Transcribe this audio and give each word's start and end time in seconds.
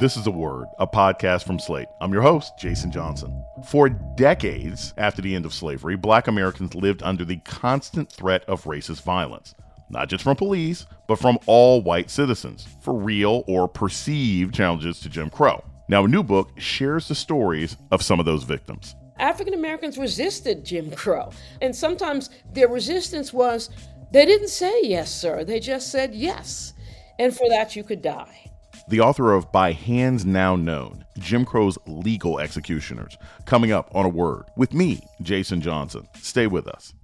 This 0.00 0.16
is 0.16 0.28
A 0.28 0.30
Word, 0.30 0.68
a 0.78 0.86
podcast 0.86 1.44
from 1.44 1.58
Slate. 1.58 1.88
I'm 2.00 2.12
your 2.12 2.22
host, 2.22 2.52
Jason 2.56 2.92
Johnson. 2.92 3.44
For 3.64 3.88
decades 3.88 4.94
after 4.96 5.20
the 5.20 5.34
end 5.34 5.44
of 5.44 5.52
slavery, 5.52 5.96
black 5.96 6.28
Americans 6.28 6.76
lived 6.76 7.02
under 7.02 7.24
the 7.24 7.38
constant 7.38 8.08
threat 8.08 8.44
of 8.44 8.62
racist 8.62 9.02
violence, 9.02 9.56
not 9.90 10.08
just 10.08 10.22
from 10.22 10.36
police, 10.36 10.86
but 11.08 11.18
from 11.18 11.36
all 11.46 11.82
white 11.82 12.10
citizens, 12.10 12.64
for 12.80 12.94
real 12.94 13.42
or 13.48 13.66
perceived 13.66 14.54
challenges 14.54 15.00
to 15.00 15.08
Jim 15.08 15.30
Crow. 15.30 15.64
Now, 15.88 16.04
a 16.04 16.08
new 16.08 16.22
book 16.22 16.52
shares 16.60 17.08
the 17.08 17.16
stories 17.16 17.76
of 17.90 18.00
some 18.00 18.20
of 18.20 18.26
those 18.26 18.44
victims. 18.44 18.94
African 19.18 19.54
Americans 19.54 19.98
resisted 19.98 20.64
Jim 20.64 20.92
Crow, 20.92 21.32
and 21.60 21.74
sometimes 21.74 22.30
their 22.52 22.68
resistance 22.68 23.32
was 23.32 23.70
they 24.12 24.26
didn't 24.26 24.50
say 24.50 24.80
yes, 24.84 25.12
sir, 25.12 25.42
they 25.42 25.58
just 25.58 25.90
said 25.90 26.14
yes. 26.14 26.72
And 27.18 27.36
for 27.36 27.48
that, 27.48 27.74
you 27.74 27.82
could 27.82 28.00
die 28.00 28.47
the 28.88 29.00
author 29.00 29.32
of 29.32 29.52
By 29.52 29.72
Hands 29.72 30.24
Now 30.24 30.56
Known 30.56 31.04
Jim 31.18 31.44
Crow's 31.44 31.78
Legal 31.86 32.38
Executioners, 32.38 33.16
coming 33.44 33.72
up 33.72 33.94
on 33.94 34.06
a 34.06 34.08
word 34.08 34.44
with 34.56 34.72
me, 34.72 35.02
Jason 35.20 35.60
Johnson. 35.60 36.08
Stay 36.20 36.46
with 36.46 36.66
us. 36.66 36.94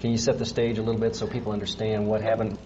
Can 0.00 0.10
you 0.10 0.18
set 0.18 0.38
the 0.38 0.46
stage 0.46 0.78
a 0.78 0.82
little 0.82 1.00
bit 1.00 1.14
so 1.14 1.26
people 1.26 1.52
understand 1.52 2.06
what 2.06 2.22
happened? 2.22 2.56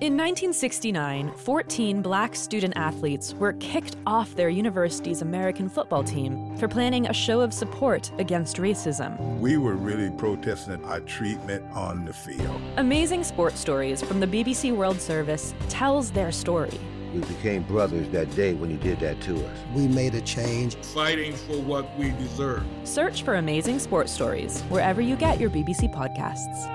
In 0.00 0.16
1969, 0.16 1.32
14 1.36 2.02
black 2.02 2.34
student 2.34 2.76
athletes 2.76 3.34
were 3.34 3.52
kicked 3.54 3.94
off 4.04 4.34
their 4.34 4.48
university's 4.48 5.22
American 5.22 5.68
football 5.68 6.02
team 6.02 6.56
for 6.56 6.66
planning 6.66 7.06
a 7.06 7.12
show 7.12 7.40
of 7.40 7.54
support 7.54 8.10
against 8.18 8.56
racism. 8.56 9.16
We 9.38 9.58
were 9.58 9.76
really 9.76 10.10
protesting 10.18 10.84
our 10.84 10.98
treatment 11.00 11.64
on 11.72 12.04
the 12.04 12.12
field. 12.12 12.60
Amazing 12.78 13.22
Sports 13.22 13.60
Stories 13.60 14.02
from 14.02 14.18
the 14.18 14.26
BBC 14.26 14.74
World 14.74 15.00
Service 15.00 15.54
tells 15.68 16.10
their 16.10 16.32
story 16.32 16.80
we 17.12 17.20
became 17.20 17.62
brothers 17.64 18.08
that 18.08 18.34
day 18.34 18.54
when 18.54 18.70
you 18.70 18.76
did 18.78 19.00
that 19.00 19.20
to 19.22 19.36
us. 19.46 19.58
We 19.74 19.86
made 19.86 20.14
a 20.14 20.20
change. 20.22 20.76
Fighting 20.76 21.34
for 21.34 21.60
what 21.60 21.96
we 21.98 22.10
deserve. 22.12 22.64
Search 22.84 23.22
for 23.22 23.34
Amazing 23.34 23.78
Sports 23.78 24.12
Stories 24.12 24.62
wherever 24.62 25.00
you 25.00 25.16
get 25.16 25.38
your 25.38 25.50
BBC 25.50 25.92
podcasts. 25.94 26.68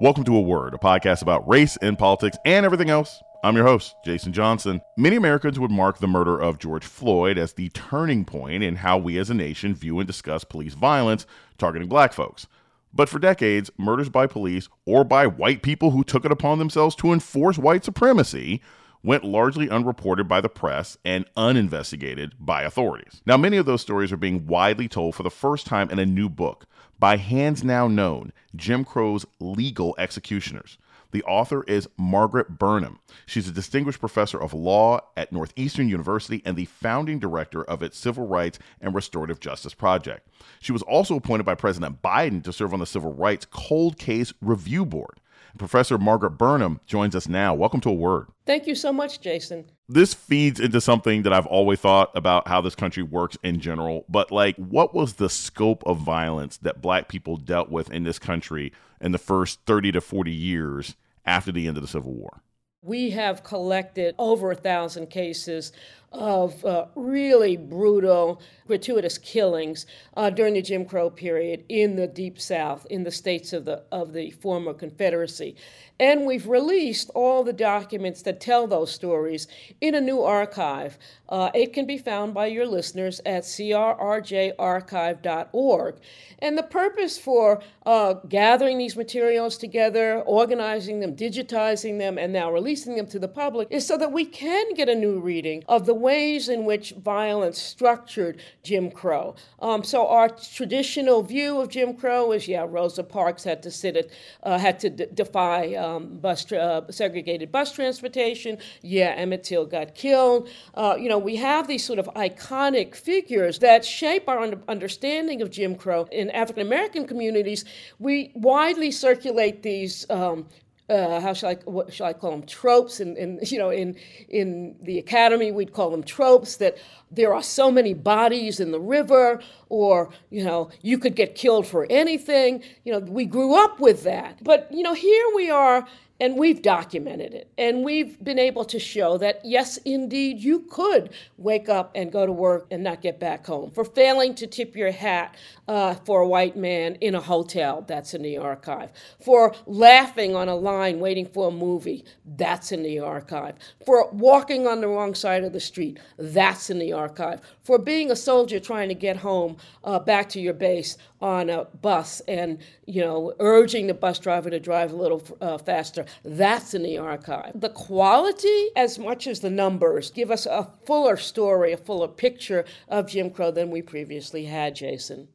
Welcome 0.00 0.24
to 0.24 0.34
A 0.34 0.40
Word, 0.40 0.72
a 0.72 0.78
podcast 0.78 1.20
about 1.20 1.46
race 1.46 1.76
and 1.76 1.98
politics 1.98 2.38
and 2.46 2.64
everything 2.64 2.88
else 2.88 3.22
I'm 3.42 3.56
your 3.56 3.64
host, 3.64 3.94
Jason 4.04 4.34
Johnson. 4.34 4.82
Many 4.98 5.16
Americans 5.16 5.58
would 5.58 5.70
mark 5.70 5.96
the 5.96 6.06
murder 6.06 6.38
of 6.38 6.58
George 6.58 6.84
Floyd 6.84 7.38
as 7.38 7.54
the 7.54 7.70
turning 7.70 8.26
point 8.26 8.62
in 8.62 8.76
how 8.76 8.98
we 8.98 9.16
as 9.16 9.30
a 9.30 9.34
nation 9.34 9.74
view 9.74 9.98
and 9.98 10.06
discuss 10.06 10.44
police 10.44 10.74
violence 10.74 11.24
targeting 11.56 11.88
black 11.88 12.12
folks. 12.12 12.46
But 12.92 13.08
for 13.08 13.18
decades, 13.18 13.70
murders 13.78 14.10
by 14.10 14.26
police 14.26 14.68
or 14.84 15.04
by 15.04 15.26
white 15.26 15.62
people 15.62 15.90
who 15.92 16.04
took 16.04 16.26
it 16.26 16.32
upon 16.32 16.58
themselves 16.58 16.94
to 16.96 17.14
enforce 17.14 17.56
white 17.56 17.82
supremacy 17.82 18.60
went 19.02 19.24
largely 19.24 19.70
unreported 19.70 20.28
by 20.28 20.42
the 20.42 20.50
press 20.50 20.98
and 21.02 21.24
uninvestigated 21.34 22.34
by 22.38 22.62
authorities. 22.62 23.22
Now, 23.24 23.38
many 23.38 23.56
of 23.56 23.64
those 23.64 23.80
stories 23.80 24.12
are 24.12 24.18
being 24.18 24.46
widely 24.46 24.86
told 24.86 25.14
for 25.14 25.22
the 25.22 25.30
first 25.30 25.66
time 25.66 25.88
in 25.88 25.98
a 25.98 26.04
new 26.04 26.28
book 26.28 26.66
by 26.98 27.16
hands 27.16 27.64
now 27.64 27.88
known 27.88 28.34
Jim 28.54 28.84
Crow's 28.84 29.24
Legal 29.38 29.94
Executioners. 29.96 30.76
The 31.12 31.22
author 31.24 31.64
is 31.64 31.88
Margaret 31.96 32.58
Burnham. 32.58 33.00
She's 33.26 33.48
a 33.48 33.52
distinguished 33.52 34.00
professor 34.00 34.40
of 34.40 34.54
law 34.54 35.00
at 35.16 35.32
Northeastern 35.32 35.88
University 35.88 36.42
and 36.44 36.56
the 36.56 36.66
founding 36.66 37.18
director 37.18 37.64
of 37.64 37.82
its 37.82 37.98
Civil 37.98 38.26
Rights 38.26 38.58
and 38.80 38.94
Restorative 38.94 39.40
Justice 39.40 39.74
Project. 39.74 40.28
She 40.60 40.72
was 40.72 40.82
also 40.82 41.16
appointed 41.16 41.44
by 41.44 41.54
President 41.54 42.02
Biden 42.02 42.42
to 42.44 42.52
serve 42.52 42.72
on 42.72 42.80
the 42.80 42.86
Civil 42.86 43.12
Rights 43.12 43.46
Cold 43.50 43.98
Case 43.98 44.32
Review 44.40 44.86
Board. 44.86 45.20
Professor 45.58 45.98
Margaret 45.98 46.32
Burnham 46.32 46.80
joins 46.86 47.14
us 47.14 47.28
now. 47.28 47.54
Welcome 47.54 47.80
to 47.82 47.90
a 47.90 47.94
word. 47.94 48.26
Thank 48.46 48.66
you 48.66 48.74
so 48.74 48.92
much, 48.92 49.20
Jason. 49.20 49.70
This 49.88 50.14
feeds 50.14 50.60
into 50.60 50.80
something 50.80 51.22
that 51.22 51.32
I've 51.32 51.46
always 51.46 51.80
thought 51.80 52.10
about 52.14 52.48
how 52.48 52.60
this 52.60 52.74
country 52.74 53.02
works 53.02 53.36
in 53.42 53.60
general. 53.60 54.04
But, 54.08 54.30
like, 54.30 54.56
what 54.56 54.94
was 54.94 55.14
the 55.14 55.28
scope 55.28 55.82
of 55.86 55.98
violence 55.98 56.56
that 56.58 56.80
black 56.80 57.08
people 57.08 57.36
dealt 57.36 57.70
with 57.70 57.90
in 57.90 58.04
this 58.04 58.18
country 58.18 58.72
in 59.00 59.12
the 59.12 59.18
first 59.18 59.60
30 59.66 59.92
to 59.92 60.00
40 60.00 60.30
years 60.30 60.96
after 61.24 61.52
the 61.52 61.66
end 61.66 61.76
of 61.76 61.82
the 61.82 61.88
Civil 61.88 62.12
War? 62.12 62.42
We 62.82 63.10
have 63.10 63.44
collected 63.44 64.14
over 64.18 64.52
a 64.52 64.56
thousand 64.56 65.10
cases 65.10 65.72
of 66.12 66.64
uh, 66.64 66.86
really 66.94 67.56
brutal, 67.56 68.40
gratuitous 68.66 69.18
killings 69.18 69.86
uh, 70.16 70.30
during 70.30 70.54
the 70.54 70.62
Jim 70.62 70.84
Crow 70.84 71.10
period 71.10 71.64
in 71.68 71.96
the 71.96 72.06
Deep 72.06 72.40
South, 72.40 72.86
in 72.90 73.04
the 73.04 73.10
states 73.10 73.52
of 73.52 73.64
the 73.64 73.82
of 73.92 74.12
the 74.12 74.30
former 74.30 74.74
Confederacy, 74.74 75.56
and 76.00 76.24
we've 76.24 76.48
released 76.48 77.10
all 77.14 77.44
the 77.44 77.52
documents 77.52 78.22
that 78.22 78.40
tell 78.40 78.66
those 78.66 78.90
stories 78.90 79.46
in 79.82 79.94
a 79.94 80.00
new 80.00 80.22
archive. 80.22 80.96
Uh, 81.28 81.50
it 81.54 81.74
can 81.74 81.86
be 81.86 81.98
found 81.98 82.32
by 82.32 82.46
your 82.46 82.66
listeners 82.66 83.20
at 83.26 83.42
crrjarchive.org. 83.42 85.96
And 86.38 86.56
the 86.56 86.62
purpose 86.62 87.18
for 87.18 87.62
uh, 87.84 88.14
gathering 88.14 88.78
these 88.78 88.96
materials 88.96 89.58
together, 89.58 90.22
organizing 90.22 91.00
them, 91.00 91.14
digitizing 91.14 91.98
them, 91.98 92.16
and 92.16 92.32
now 92.32 92.50
releasing 92.50 92.96
them 92.96 93.06
to 93.08 93.18
the 93.18 93.28
public 93.28 93.68
is 93.70 93.86
so 93.86 93.98
that 93.98 94.10
we 94.10 94.24
can 94.24 94.72
get 94.72 94.88
a 94.88 94.94
new 94.94 95.20
reading 95.20 95.62
of 95.68 95.84
the 95.84 95.92
ways 96.00 96.48
in 96.48 96.64
which 96.64 96.92
violence 96.92 97.58
structured 97.58 98.40
Jim 98.62 98.90
Crow. 98.90 99.34
Um, 99.60 99.84
so 99.84 100.08
our 100.08 100.28
traditional 100.28 101.22
view 101.22 101.60
of 101.60 101.68
Jim 101.68 101.94
Crow 101.94 102.32
is, 102.32 102.48
yeah, 102.48 102.66
Rosa 102.68 103.04
Parks 103.04 103.44
had 103.44 103.62
to 103.62 103.70
sit 103.70 103.96
at, 103.96 104.08
uh, 104.42 104.58
had 104.58 104.80
to 104.80 104.90
d- 104.90 105.06
defy 105.14 105.74
um, 105.74 106.18
bus 106.18 106.44
tra- 106.44 106.58
uh, 106.58 106.90
segregated 106.90 107.52
bus 107.52 107.72
transportation. 107.72 108.58
Yeah, 108.82 109.14
Emmett 109.16 109.44
Till 109.44 109.66
got 109.66 109.94
killed. 109.94 110.48
Uh, 110.74 110.96
you 110.98 111.08
know, 111.08 111.18
we 111.18 111.36
have 111.36 111.68
these 111.68 111.84
sort 111.84 111.98
of 111.98 112.06
iconic 112.16 112.94
figures 112.94 113.58
that 113.60 113.84
shape 113.84 114.28
our 114.28 114.40
un- 114.40 114.62
understanding 114.68 115.42
of 115.42 115.50
Jim 115.50 115.74
Crow 115.74 116.08
in 116.10 116.30
African 116.30 116.66
American 116.66 117.06
communities. 117.06 117.64
We 117.98 118.32
widely 118.34 118.90
circulate 118.90 119.62
these 119.62 120.08
um, 120.10 120.46
uh, 120.90 121.20
how 121.20 121.32
shall 121.32 121.50
I 121.50 121.54
what 121.64 121.92
shall 121.92 122.06
I 122.06 122.12
call 122.12 122.32
them 122.32 122.42
tropes 122.44 123.00
and 123.00 123.16
in, 123.16 123.38
in, 123.38 123.46
you 123.46 123.58
know 123.58 123.70
in 123.70 123.96
in 124.28 124.76
the 124.82 124.98
academy. 124.98 125.52
We'd 125.52 125.72
call 125.72 125.90
them 125.90 126.02
tropes 126.02 126.56
that 126.56 126.76
there 127.10 127.32
are 127.34 127.42
so 127.42 127.70
many 127.70 127.94
bodies 127.94 128.60
in 128.60 128.72
the 128.72 128.80
river 128.80 129.40
or 129.68 130.10
you 130.30 130.44
know 130.44 130.70
you 130.82 130.98
could 130.98 131.14
get 131.14 131.34
killed 131.34 131.66
for 131.66 131.86
anything. 131.88 132.62
You 132.84 132.92
know 132.92 132.98
we 132.98 133.24
grew 133.24 133.54
up 133.54 133.80
with 133.80 134.02
that. 134.02 134.42
But 134.42 134.68
you 134.70 134.82
know 134.82 134.94
here 134.94 135.26
we 135.34 135.48
are 135.50 135.86
and 136.20 136.36
we've 136.36 136.60
documented 136.60 137.32
it. 137.32 137.50
And 137.56 137.82
we've 137.82 138.22
been 138.22 138.38
able 138.38 138.64
to 138.66 138.78
show 138.78 139.16
that, 139.18 139.40
yes, 139.42 139.78
indeed, 139.78 140.38
you 140.38 140.60
could 140.70 141.10
wake 141.38 141.68
up 141.68 141.92
and 141.94 142.12
go 142.12 142.26
to 142.26 142.32
work 142.32 142.66
and 142.70 142.84
not 142.84 143.00
get 143.00 143.18
back 143.18 143.46
home. 143.46 143.70
For 143.70 143.84
failing 143.84 144.34
to 144.36 144.46
tip 144.46 144.76
your 144.76 144.90
hat 144.90 145.34
uh, 145.66 145.94
for 145.94 146.20
a 146.20 146.28
white 146.28 146.56
man 146.56 146.96
in 146.96 147.14
a 147.14 147.20
hotel, 147.20 147.82
that's 147.86 148.12
in 148.12 148.22
the 148.22 148.36
archive. 148.36 148.92
For 149.24 149.54
laughing 149.66 150.36
on 150.36 150.48
a 150.48 150.54
line 150.54 151.00
waiting 151.00 151.26
for 151.26 151.48
a 151.48 151.52
movie, 151.52 152.04
that's 152.24 152.70
in 152.70 152.82
the 152.82 153.00
archive. 153.00 153.56
For 153.86 154.10
walking 154.10 154.66
on 154.66 154.82
the 154.82 154.88
wrong 154.88 155.14
side 155.14 155.42
of 155.44 155.52
the 155.52 155.60
street, 155.60 155.98
that's 156.18 156.68
in 156.68 156.78
the 156.78 156.92
archive. 156.92 157.40
For 157.62 157.78
being 157.78 158.10
a 158.10 158.16
soldier 158.16 158.60
trying 158.60 158.88
to 158.88 158.94
get 158.94 159.16
home 159.16 159.56
uh, 159.84 159.98
back 159.98 160.28
to 160.30 160.40
your 160.40 160.54
base 160.54 160.98
on 161.20 161.50
a 161.50 161.64
bus 161.64 162.20
and, 162.26 162.58
you 162.86 163.02
know, 163.02 163.32
urging 163.38 163.86
the 163.86 163.94
bus 163.94 164.18
driver 164.18 164.50
to 164.50 164.58
drive 164.58 164.92
a 164.92 164.96
little 164.96 165.22
uh, 165.40 165.58
faster, 165.58 166.04
that's 166.24 166.74
in 166.74 166.82
the 166.82 166.98
archive. 166.98 167.52
The 167.54 167.70
quality, 167.70 168.68
as 168.76 168.98
much 168.98 169.26
as 169.26 169.40
the 169.40 169.50
numbers, 169.50 170.10
give 170.10 170.30
us 170.30 170.46
a 170.46 170.70
fuller 170.84 171.16
story, 171.16 171.72
a 171.72 171.76
fuller 171.76 172.08
picture 172.08 172.64
of 172.88 173.08
Jim 173.08 173.30
Crow 173.30 173.50
than 173.50 173.70
we 173.70 173.82
previously 173.82 174.44
had, 174.44 174.74
Jason. 174.74 175.28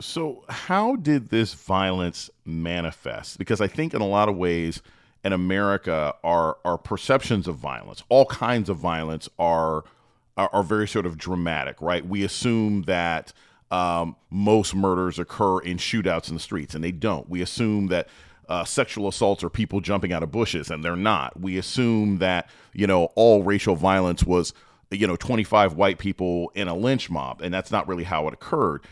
So, 0.00 0.44
how 0.48 0.96
did 0.96 1.30
this 1.30 1.54
violence 1.54 2.28
manifest? 2.44 3.38
Because 3.38 3.60
I 3.60 3.68
think 3.68 3.94
in 3.94 4.00
a 4.00 4.06
lot 4.06 4.28
of 4.28 4.36
ways 4.36 4.82
in 5.24 5.32
America, 5.32 6.14
our, 6.24 6.58
our 6.64 6.76
perceptions 6.76 7.46
of 7.46 7.56
violence, 7.56 8.02
all 8.08 8.26
kinds 8.26 8.68
of 8.68 8.76
violence, 8.76 9.28
are, 9.38 9.84
are, 10.36 10.50
are 10.52 10.62
very 10.62 10.88
sort 10.88 11.06
of 11.06 11.16
dramatic, 11.16 11.80
right? 11.80 12.04
We 12.06 12.24
assume 12.24 12.82
that 12.82 13.32
um, 13.70 14.16
most 14.30 14.74
murders 14.74 15.18
occur 15.18 15.60
in 15.60 15.78
shootouts 15.78 16.28
in 16.28 16.34
the 16.34 16.40
streets, 16.40 16.74
and 16.74 16.84
they 16.84 16.92
don't. 16.92 17.28
We 17.28 17.40
assume 17.40 17.86
that 17.88 18.08
uh, 18.48 18.64
sexual 18.64 19.08
assaults 19.08 19.44
are 19.44 19.50
people 19.50 19.80
jumping 19.80 20.12
out 20.12 20.22
of 20.22 20.30
bushes, 20.30 20.70
and 20.70 20.84
they're 20.84 20.96
not. 20.96 21.38
We 21.40 21.58
assume 21.58 22.18
that 22.18 22.48
you 22.72 22.86
know 22.86 23.06
all 23.14 23.42
racial 23.42 23.76
violence 23.76 24.24
was 24.24 24.52
you 24.90 25.06
know 25.06 25.16
25 25.16 25.74
white 25.74 25.98
people 25.98 26.50
in 26.54 26.68
a 26.68 26.74
lynch 26.74 27.10
mob, 27.10 27.40
and 27.40 27.52
that's 27.52 27.70
not 27.70 27.88
really 27.88 28.04
how 28.04 28.26
it 28.28 28.34
occurred. 28.34 28.84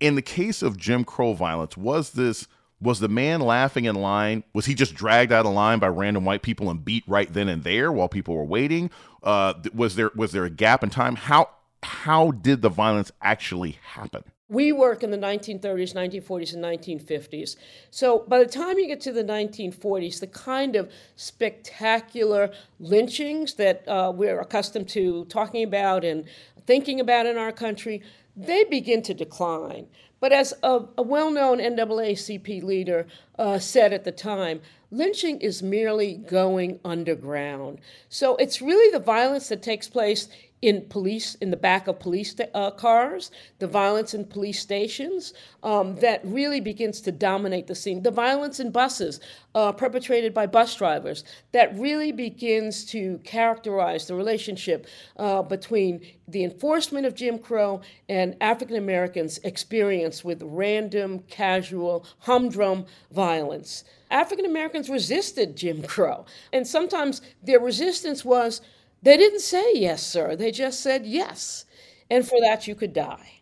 In 0.00 0.14
the 0.14 0.22
case 0.22 0.62
of 0.62 0.76
Jim 0.76 1.04
Crow 1.04 1.32
violence, 1.34 1.76
was 1.76 2.12
this 2.12 2.48
was 2.80 2.98
the 2.98 3.08
man 3.08 3.40
laughing 3.40 3.84
in 3.84 3.94
line? 3.94 4.42
Was 4.52 4.66
he 4.66 4.74
just 4.74 4.94
dragged 4.94 5.32
out 5.32 5.46
of 5.46 5.52
line 5.52 5.78
by 5.78 5.86
random 5.86 6.24
white 6.24 6.42
people 6.42 6.68
and 6.68 6.84
beat 6.84 7.04
right 7.06 7.32
then 7.32 7.48
and 7.48 7.62
there 7.62 7.92
while 7.92 8.08
people 8.08 8.34
were 8.34 8.44
waiting? 8.44 8.90
Uh, 9.22 9.54
was 9.72 9.94
there 9.94 10.10
was 10.16 10.32
there 10.32 10.44
a 10.44 10.50
gap 10.50 10.82
in 10.82 10.90
time? 10.90 11.16
How 11.16 11.48
how 11.82 12.32
did 12.32 12.62
the 12.62 12.68
violence 12.68 13.12
actually 13.22 13.78
happen? 13.82 14.24
We 14.52 14.70
work 14.70 15.02
in 15.02 15.10
the 15.10 15.16
1930s, 15.16 15.94
1940s, 15.94 16.52
and 16.52 16.62
1950s. 16.62 17.56
So 17.90 18.18
by 18.28 18.38
the 18.38 18.44
time 18.44 18.78
you 18.78 18.86
get 18.86 19.00
to 19.00 19.10
the 19.10 19.24
1940s, 19.24 20.20
the 20.20 20.26
kind 20.26 20.76
of 20.76 20.92
spectacular 21.16 22.52
lynchings 22.78 23.54
that 23.54 23.88
uh, 23.88 24.12
we're 24.14 24.38
accustomed 24.40 24.90
to 24.90 25.24
talking 25.30 25.64
about 25.64 26.04
and 26.04 26.26
thinking 26.66 27.00
about 27.00 27.24
in 27.24 27.38
our 27.38 27.50
country, 27.50 28.02
they 28.36 28.64
begin 28.64 29.00
to 29.04 29.14
decline. 29.14 29.86
But 30.20 30.32
as 30.32 30.52
a, 30.62 30.82
a 30.98 31.02
well 31.02 31.30
known 31.30 31.58
NAACP 31.58 32.62
leader 32.62 33.06
uh, 33.38 33.58
said 33.58 33.94
at 33.94 34.04
the 34.04 34.12
time, 34.12 34.60
lynching 34.90 35.40
is 35.40 35.62
merely 35.62 36.12
going 36.12 36.78
underground. 36.84 37.80
So 38.10 38.36
it's 38.36 38.60
really 38.60 38.92
the 38.92 39.02
violence 39.02 39.48
that 39.48 39.62
takes 39.62 39.88
place 39.88 40.28
in 40.62 40.80
police 40.88 41.34
in 41.36 41.50
the 41.50 41.56
back 41.56 41.88
of 41.88 41.98
police 41.98 42.36
uh, 42.54 42.70
cars, 42.70 43.32
the 43.58 43.66
violence 43.66 44.14
in 44.14 44.24
police 44.24 44.60
stations 44.60 45.34
um, 45.64 45.96
that 45.96 46.20
really 46.24 46.60
begins 46.60 47.00
to 47.00 47.10
dominate 47.10 47.66
the 47.66 47.74
scene. 47.74 48.02
The 48.02 48.12
violence 48.12 48.60
in 48.60 48.70
buses 48.70 49.20
uh, 49.56 49.72
perpetrated 49.72 50.32
by 50.32 50.46
bus 50.46 50.74
drivers 50.76 51.24
that 51.50 51.76
really 51.76 52.12
begins 52.12 52.84
to 52.86 53.18
characterize 53.24 54.06
the 54.06 54.14
relationship 54.14 54.86
uh, 55.16 55.42
between 55.42 56.00
the 56.28 56.44
enforcement 56.44 57.06
of 57.06 57.16
Jim 57.16 57.40
Crow 57.40 57.82
and 58.08 58.36
African 58.40 58.76
Americans' 58.76 59.38
experience 59.42 60.24
with 60.24 60.40
random, 60.44 61.18
casual, 61.28 62.06
humdrum 62.20 62.86
violence. 63.10 63.82
African 64.12 64.46
Americans 64.46 64.88
resisted 64.88 65.56
Jim 65.56 65.82
Crow, 65.82 66.24
and 66.52 66.66
sometimes 66.66 67.20
their 67.42 67.60
resistance 67.60 68.24
was 68.24 68.60
they 69.02 69.16
didn't 69.16 69.40
say 69.40 69.72
yes, 69.74 70.04
sir. 70.06 70.36
They 70.36 70.50
just 70.50 70.80
said 70.80 71.06
yes. 71.06 71.64
And 72.10 72.26
for 72.26 72.40
that, 72.40 72.66
you 72.66 72.74
could 72.74 72.92
die. 72.92 73.40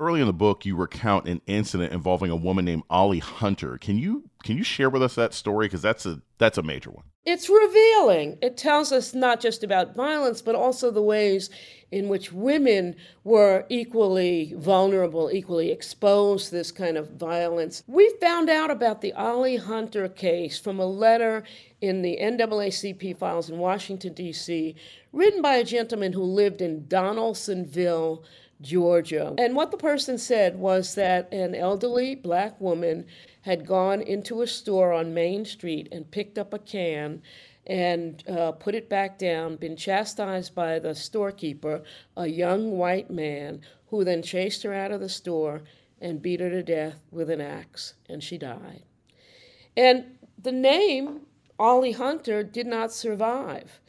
Early 0.00 0.20
in 0.20 0.26
the 0.26 0.32
book, 0.32 0.64
you 0.64 0.76
recount 0.76 1.26
an 1.26 1.40
incident 1.46 1.92
involving 1.92 2.30
a 2.30 2.36
woman 2.36 2.64
named 2.64 2.84
Ollie 2.88 3.18
Hunter. 3.18 3.78
Can 3.78 3.98
you 3.98 4.30
can 4.44 4.56
you 4.56 4.62
share 4.62 4.90
with 4.90 5.02
us 5.02 5.16
that 5.16 5.34
story? 5.34 5.66
Because 5.66 5.82
that's 5.82 6.06
a 6.06 6.22
that's 6.38 6.58
a 6.58 6.62
major 6.62 6.90
one. 6.90 7.04
It's 7.30 7.50
revealing. 7.50 8.38
It 8.40 8.56
tells 8.56 8.90
us 8.90 9.12
not 9.12 9.38
just 9.38 9.62
about 9.62 9.94
violence, 9.94 10.40
but 10.40 10.54
also 10.54 10.90
the 10.90 11.02
ways 11.02 11.50
in 11.90 12.08
which 12.08 12.32
women 12.32 12.96
were 13.22 13.66
equally 13.68 14.54
vulnerable, 14.56 15.30
equally 15.30 15.70
exposed 15.70 16.46
to 16.46 16.54
this 16.54 16.72
kind 16.72 16.96
of 16.96 17.10
violence. 17.10 17.82
We 17.86 18.08
found 18.18 18.48
out 18.48 18.70
about 18.70 19.02
the 19.02 19.12
Ollie 19.12 19.56
Hunter 19.56 20.08
case 20.08 20.58
from 20.58 20.80
a 20.80 20.86
letter 20.86 21.44
in 21.82 22.00
the 22.00 22.16
NAACP 22.18 23.18
files 23.18 23.50
in 23.50 23.58
Washington, 23.58 24.14
D.C., 24.14 24.74
written 25.12 25.42
by 25.42 25.56
a 25.56 25.64
gentleman 25.64 26.14
who 26.14 26.22
lived 26.22 26.62
in 26.62 26.86
Donalsonville, 26.86 28.24
Georgia. 28.62 29.34
And 29.36 29.54
what 29.54 29.70
the 29.70 29.76
person 29.76 30.16
said 30.16 30.58
was 30.58 30.94
that 30.94 31.30
an 31.30 31.54
elderly 31.54 32.14
black 32.14 32.58
woman 32.58 33.04
had 33.42 33.66
gone 33.66 34.00
into 34.00 34.42
a 34.42 34.46
store 34.46 34.92
on 34.92 35.14
Main 35.14 35.44
Street 35.44 35.88
and 35.92 36.10
picked 36.10 36.38
up 36.38 36.52
a 36.52 36.58
can 36.58 37.22
and 37.66 38.24
uh, 38.28 38.52
put 38.52 38.74
it 38.74 38.88
back 38.88 39.18
down, 39.18 39.56
been 39.56 39.76
chastised 39.76 40.54
by 40.54 40.78
the 40.78 40.94
storekeeper, 40.94 41.82
a 42.16 42.26
young 42.26 42.72
white 42.72 43.10
man, 43.10 43.60
who 43.88 44.04
then 44.04 44.22
chased 44.22 44.62
her 44.62 44.72
out 44.72 44.90
of 44.90 45.00
the 45.00 45.08
store 45.08 45.62
and 46.00 46.22
beat 46.22 46.40
her 46.40 46.50
to 46.50 46.62
death 46.62 47.00
with 47.10 47.30
an 47.30 47.40
axe, 47.40 47.94
and 48.08 48.22
she 48.22 48.38
died. 48.38 48.82
And 49.76 50.18
the 50.42 50.52
name 50.52 51.20
Ollie 51.58 51.92
Hunter 51.92 52.42
did 52.42 52.66
not 52.66 52.92
survive. 52.92 53.80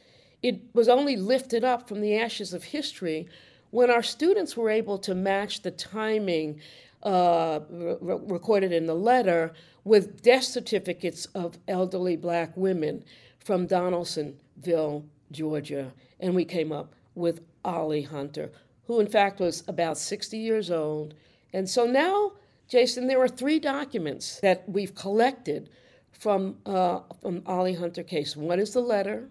It 0.41 0.61
was 0.73 0.89
only 0.89 1.15
lifted 1.15 1.63
up 1.63 1.87
from 1.87 2.01
the 2.01 2.17
ashes 2.17 2.53
of 2.53 2.65
history 2.65 3.27
when 3.71 3.91
our 3.91 4.03
students 4.03 4.57
were 4.57 4.69
able 4.69 4.97
to 4.97 5.13
match 5.13 5.61
the 5.61 5.71
timing 5.71 6.59
uh, 7.03 7.59
re- 7.69 8.19
recorded 8.27 8.71
in 8.71 8.85
the 8.85 8.95
letter 8.95 9.53
with 9.83 10.21
death 10.21 10.43
certificates 10.43 11.25
of 11.27 11.57
elderly 11.67 12.15
black 12.15 12.55
women 12.55 13.03
from 13.39 13.67
Donalsonville, 13.67 15.05
Georgia. 15.31 15.91
And 16.19 16.35
we 16.35 16.45
came 16.45 16.71
up 16.71 16.93
with 17.15 17.41
Ollie 17.63 18.03
Hunter, 18.03 18.51
who 18.85 18.99
in 18.99 19.07
fact 19.07 19.39
was 19.39 19.63
about 19.67 19.97
60 19.97 20.37
years 20.37 20.69
old. 20.69 21.13
And 21.53 21.69
so 21.69 21.85
now, 21.85 22.33
Jason, 22.67 23.07
there 23.07 23.21
are 23.21 23.27
three 23.27 23.59
documents 23.59 24.39
that 24.41 24.67
we've 24.67 24.93
collected 24.93 25.69
from, 26.11 26.57
uh, 26.65 26.99
from 27.21 27.41
Ollie 27.45 27.73
Hunter 27.73 28.03
case. 28.03 28.35
One 28.35 28.59
is 28.59 28.73
the 28.73 28.81
letter, 28.81 29.29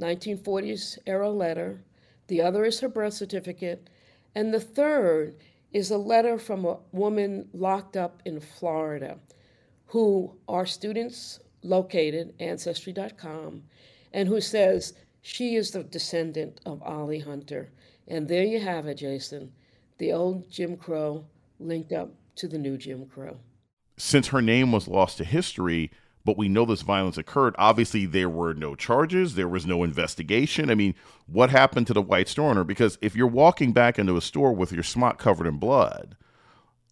1940s 0.00 0.98
era 1.06 1.30
letter. 1.30 1.82
The 2.28 2.40
other 2.40 2.64
is 2.64 2.80
her 2.80 2.88
birth 2.88 3.14
certificate. 3.14 3.90
And 4.34 4.54
the 4.54 4.60
third 4.60 5.36
is 5.72 5.90
a 5.90 5.98
letter 5.98 6.38
from 6.38 6.64
a 6.64 6.78
woman 6.92 7.48
locked 7.52 7.96
up 7.96 8.22
in 8.24 8.40
Florida 8.40 9.18
who 9.86 10.34
our 10.48 10.64
students 10.64 11.38
located, 11.62 12.34
Ancestry.com, 12.40 13.62
and 14.12 14.28
who 14.28 14.40
says 14.40 14.94
she 15.20 15.54
is 15.54 15.70
the 15.70 15.84
descendant 15.84 16.60
of 16.64 16.82
Ollie 16.82 17.20
Hunter. 17.20 17.70
And 18.08 18.26
there 18.26 18.44
you 18.44 18.58
have 18.58 18.86
it, 18.86 18.96
Jason. 18.96 19.52
The 19.98 20.12
old 20.12 20.50
Jim 20.50 20.76
Crow 20.76 21.26
linked 21.60 21.92
up 21.92 22.14
to 22.36 22.48
the 22.48 22.58
new 22.58 22.76
Jim 22.76 23.06
Crow. 23.06 23.36
Since 23.98 24.28
her 24.28 24.42
name 24.42 24.72
was 24.72 24.88
lost 24.88 25.18
to 25.18 25.24
history, 25.24 25.90
but 26.24 26.38
we 26.38 26.48
know 26.48 26.64
this 26.64 26.82
violence 26.82 27.18
occurred. 27.18 27.54
Obviously, 27.58 28.06
there 28.06 28.28
were 28.28 28.54
no 28.54 28.74
charges, 28.74 29.34
there 29.34 29.48
was 29.48 29.66
no 29.66 29.82
investigation. 29.82 30.70
I 30.70 30.74
mean, 30.74 30.94
what 31.26 31.50
happened 31.50 31.86
to 31.88 31.94
the 31.94 32.02
white 32.02 32.28
store 32.28 32.50
owner? 32.50 32.64
Because 32.64 32.98
if 33.00 33.16
you're 33.16 33.26
walking 33.26 33.72
back 33.72 33.98
into 33.98 34.16
a 34.16 34.20
store 34.20 34.52
with 34.52 34.72
your 34.72 34.82
smock 34.82 35.18
covered 35.18 35.46
in 35.46 35.58
blood 35.58 36.16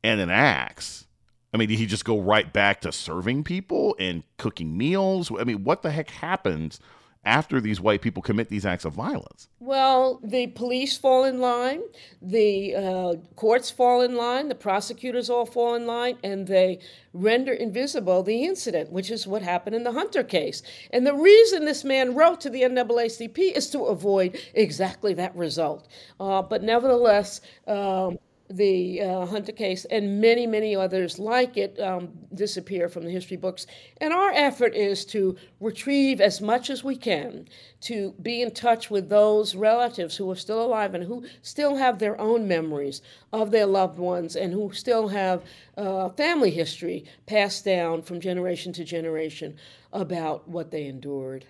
and 0.03 0.21
an 0.21 0.31
axe, 0.31 1.06
I 1.53 1.56
mean, 1.56 1.69
did 1.69 1.79
he 1.79 1.87
just 1.87 2.05
go 2.05 2.21
right 2.21 2.53
back 2.53 2.81
to 2.82 2.93
serving 2.93 3.44
people 3.44 3.97
and 3.99 4.23
cooking 4.37 4.77
meals? 4.77 5.31
I 5.37 5.44
mean, 5.44 5.65
what 5.65 5.83
the 5.83 5.91
heck 5.91 6.11
happens 6.11 6.81
after 7.25 7.61
these 7.61 7.81
white 7.81 8.00
people 8.00 8.22
commit 8.22 8.49
these 8.49 8.64
acts 8.64 8.84
of 8.84 8.94
violence? 8.94 9.49
Well, 9.58 10.20
the 10.22 10.49
police 10.49 10.96
fall 10.96 11.25
in 11.25 11.38
line, 11.38 11.82
the 12.22 12.75
uh, 12.75 13.14
courts 13.37 13.70
fall 13.70 14.00
in 14.00 14.17
line, 14.17 14.49
the 14.49 14.55
prosecutors 14.55 15.28
all 15.28 15.44
fall 15.44 15.75
in 15.75 15.87
line, 15.87 16.17
and 16.25 16.46
they 16.46 16.81
render 17.12 17.52
invisible 17.52 18.22
the 18.22 18.44
incident, 18.44 18.90
which 18.90 19.11
is 19.11 19.26
what 19.26 19.43
happened 19.43 19.76
in 19.76 19.84
the 19.84 19.93
Hunter 19.93 20.25
case. 20.25 20.62
And 20.93 21.06
the 21.06 21.14
reason 21.14 21.64
this 21.64 21.84
man 21.84 22.14
wrote 22.14 22.40
to 22.43 22.50
the 22.50 22.62
NAACP 22.62 23.52
is 23.52 23.69
to 23.70 23.81
avoid 23.81 24.38
exactly 24.55 25.12
that 25.14 25.37
result. 25.37 25.88
Uh, 26.19 26.40
but 26.43 26.62
nevertheless, 26.62 27.40
um, 27.66 28.19
the 28.50 29.00
uh, 29.00 29.26
Hunter 29.26 29.52
case 29.52 29.85
and 29.87 30.20
many, 30.20 30.47
many 30.47 30.75
others 30.75 31.19
like 31.19 31.56
it 31.56 31.79
um, 31.81 32.11
disappear 32.35 32.88
from 32.88 33.04
the 33.04 33.11
history 33.11 33.37
books. 33.37 33.66
And 33.99 34.12
our 34.12 34.33
effort 34.33 34.75
is 34.75 35.04
to 35.07 35.37
retrieve 35.61 36.21
as 36.21 36.40
much 36.40 36.69
as 36.69 36.83
we 36.83 36.97
can 36.97 37.47
to 37.83 38.12
be 38.21 38.42
in 38.42 38.50
touch 38.50 38.90
with 38.90 39.09
those 39.09 39.54
relatives 39.54 40.16
who 40.16 40.28
are 40.30 40.37
still 40.37 40.62
alive 40.64 40.95
and 40.95 41.04
who 41.04 41.25
still 41.42 41.76
have 41.76 41.99
their 41.99 42.21
own 42.21 42.49
memories 42.49 43.02
of 43.33 43.52
their 43.52 43.66
loved 43.66 43.99
ones 43.99 44.35
and 44.35 44.52
who 44.52 44.73
still 44.73 45.09
have 45.09 45.45
uh, 45.76 46.09
family 46.11 46.50
history 46.50 47.04
passed 47.26 47.64
down 47.64 48.02
from 48.02 48.21
generation 48.21 48.73
to 48.73 48.85
generation 48.85 49.57
about 49.92 50.49
what 50.49 50.71
they 50.71 50.87
endured. 50.87 51.47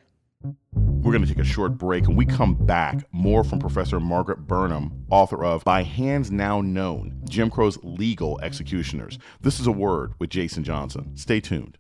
We're 1.11 1.17
going 1.17 1.27
to 1.27 1.35
take 1.35 1.43
a 1.43 1.45
short 1.45 1.77
break 1.77 2.07
and 2.07 2.17
we 2.17 2.25
come 2.25 2.55
back. 2.55 3.05
More 3.11 3.43
from 3.43 3.59
Professor 3.59 3.99
Margaret 3.99 4.47
Burnham, 4.47 5.07
author 5.11 5.45
of 5.45 5.65
By 5.65 5.83
Hands 5.83 6.31
Now 6.31 6.61
Known 6.61 7.21
Jim 7.29 7.51
Crow's 7.51 7.83
Legal 7.83 8.39
Executioners. 8.41 9.19
This 9.41 9.59
is 9.59 9.67
a 9.67 9.73
word 9.73 10.15
with 10.21 10.31
Jason 10.31 10.63
Johnson. 10.63 11.17
Stay 11.17 11.41
tuned. 11.41 11.79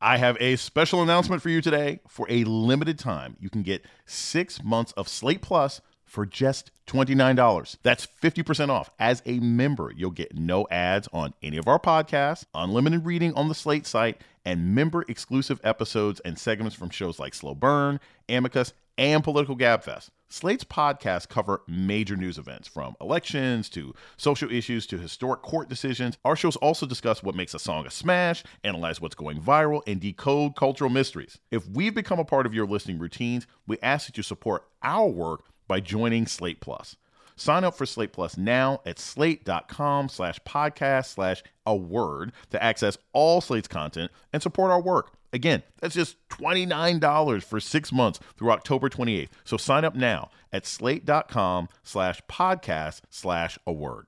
I 0.00 0.18
have 0.18 0.36
a 0.38 0.54
special 0.54 1.02
announcement 1.02 1.42
for 1.42 1.48
you 1.48 1.60
today. 1.60 1.98
For 2.06 2.24
a 2.30 2.44
limited 2.44 3.00
time, 3.00 3.36
you 3.40 3.50
can 3.50 3.64
get 3.64 3.84
six 4.06 4.62
months 4.62 4.92
of 4.92 5.08
Slate 5.08 5.42
Plus 5.42 5.80
for 6.08 6.26
just 6.26 6.70
$29. 6.86 7.76
That's 7.82 8.06
50% 8.06 8.70
off. 8.70 8.90
As 8.98 9.22
a 9.26 9.38
member, 9.40 9.92
you'll 9.94 10.10
get 10.10 10.36
no 10.36 10.66
ads 10.70 11.08
on 11.12 11.34
any 11.42 11.56
of 11.58 11.68
our 11.68 11.78
podcasts, 11.78 12.44
unlimited 12.54 13.04
reading 13.04 13.34
on 13.34 13.48
the 13.48 13.54
Slate 13.54 13.86
site, 13.86 14.20
and 14.44 14.74
member 14.74 15.04
exclusive 15.08 15.60
episodes 15.62 16.20
and 16.20 16.38
segments 16.38 16.74
from 16.74 16.90
shows 16.90 17.18
like 17.18 17.34
Slow 17.34 17.54
Burn, 17.54 18.00
Amicus, 18.28 18.72
and 18.96 19.22
Political 19.22 19.56
Gabfest. 19.56 20.08
Slate's 20.30 20.64
podcasts 20.64 21.26
cover 21.26 21.62
major 21.66 22.14
news 22.14 22.36
events 22.36 22.68
from 22.68 22.94
elections 23.00 23.70
to 23.70 23.94
social 24.18 24.52
issues 24.52 24.86
to 24.88 24.98
historic 24.98 25.40
court 25.40 25.70
decisions. 25.70 26.18
Our 26.24 26.36
shows 26.36 26.56
also 26.56 26.84
discuss 26.84 27.22
what 27.22 27.34
makes 27.34 27.54
a 27.54 27.58
song 27.58 27.86
a 27.86 27.90
smash, 27.90 28.44
analyze 28.62 29.00
what's 29.00 29.14
going 29.14 29.40
viral, 29.40 29.80
and 29.86 30.00
decode 30.00 30.54
cultural 30.54 30.90
mysteries. 30.90 31.38
If 31.50 31.66
we've 31.68 31.94
become 31.94 32.18
a 32.18 32.26
part 32.26 32.44
of 32.44 32.52
your 32.52 32.66
listening 32.66 32.98
routines, 32.98 33.46
we 33.66 33.78
ask 33.82 34.06
that 34.06 34.18
you 34.18 34.22
support 34.22 34.66
our 34.82 35.08
work 35.08 35.44
by 35.68 35.80
joining 35.80 36.26
Slate 36.26 36.60
Plus. 36.60 36.96
Sign 37.36 37.62
up 37.62 37.76
for 37.76 37.86
Slate 37.86 38.12
Plus 38.12 38.36
now 38.36 38.80
at 38.84 38.98
slate.com 38.98 40.08
slash 40.08 40.40
podcast 40.40 41.14
slash 41.14 41.44
a 41.64 41.76
word 41.76 42.32
to 42.50 42.60
access 42.60 42.98
all 43.12 43.40
Slate's 43.40 43.68
content 43.68 44.10
and 44.32 44.42
support 44.42 44.72
our 44.72 44.82
work. 44.82 45.12
Again, 45.32 45.62
that's 45.80 45.94
just 45.94 46.16
$29 46.30 47.44
for 47.44 47.60
six 47.60 47.92
months 47.92 48.18
through 48.36 48.50
October 48.50 48.88
28th. 48.88 49.28
So 49.44 49.56
sign 49.56 49.84
up 49.84 49.94
now 49.94 50.30
at 50.52 50.66
slate.com 50.66 51.68
slash 51.84 52.20
podcast 52.28 53.02
slash 53.10 53.56
a 53.66 53.72
word. 53.72 54.07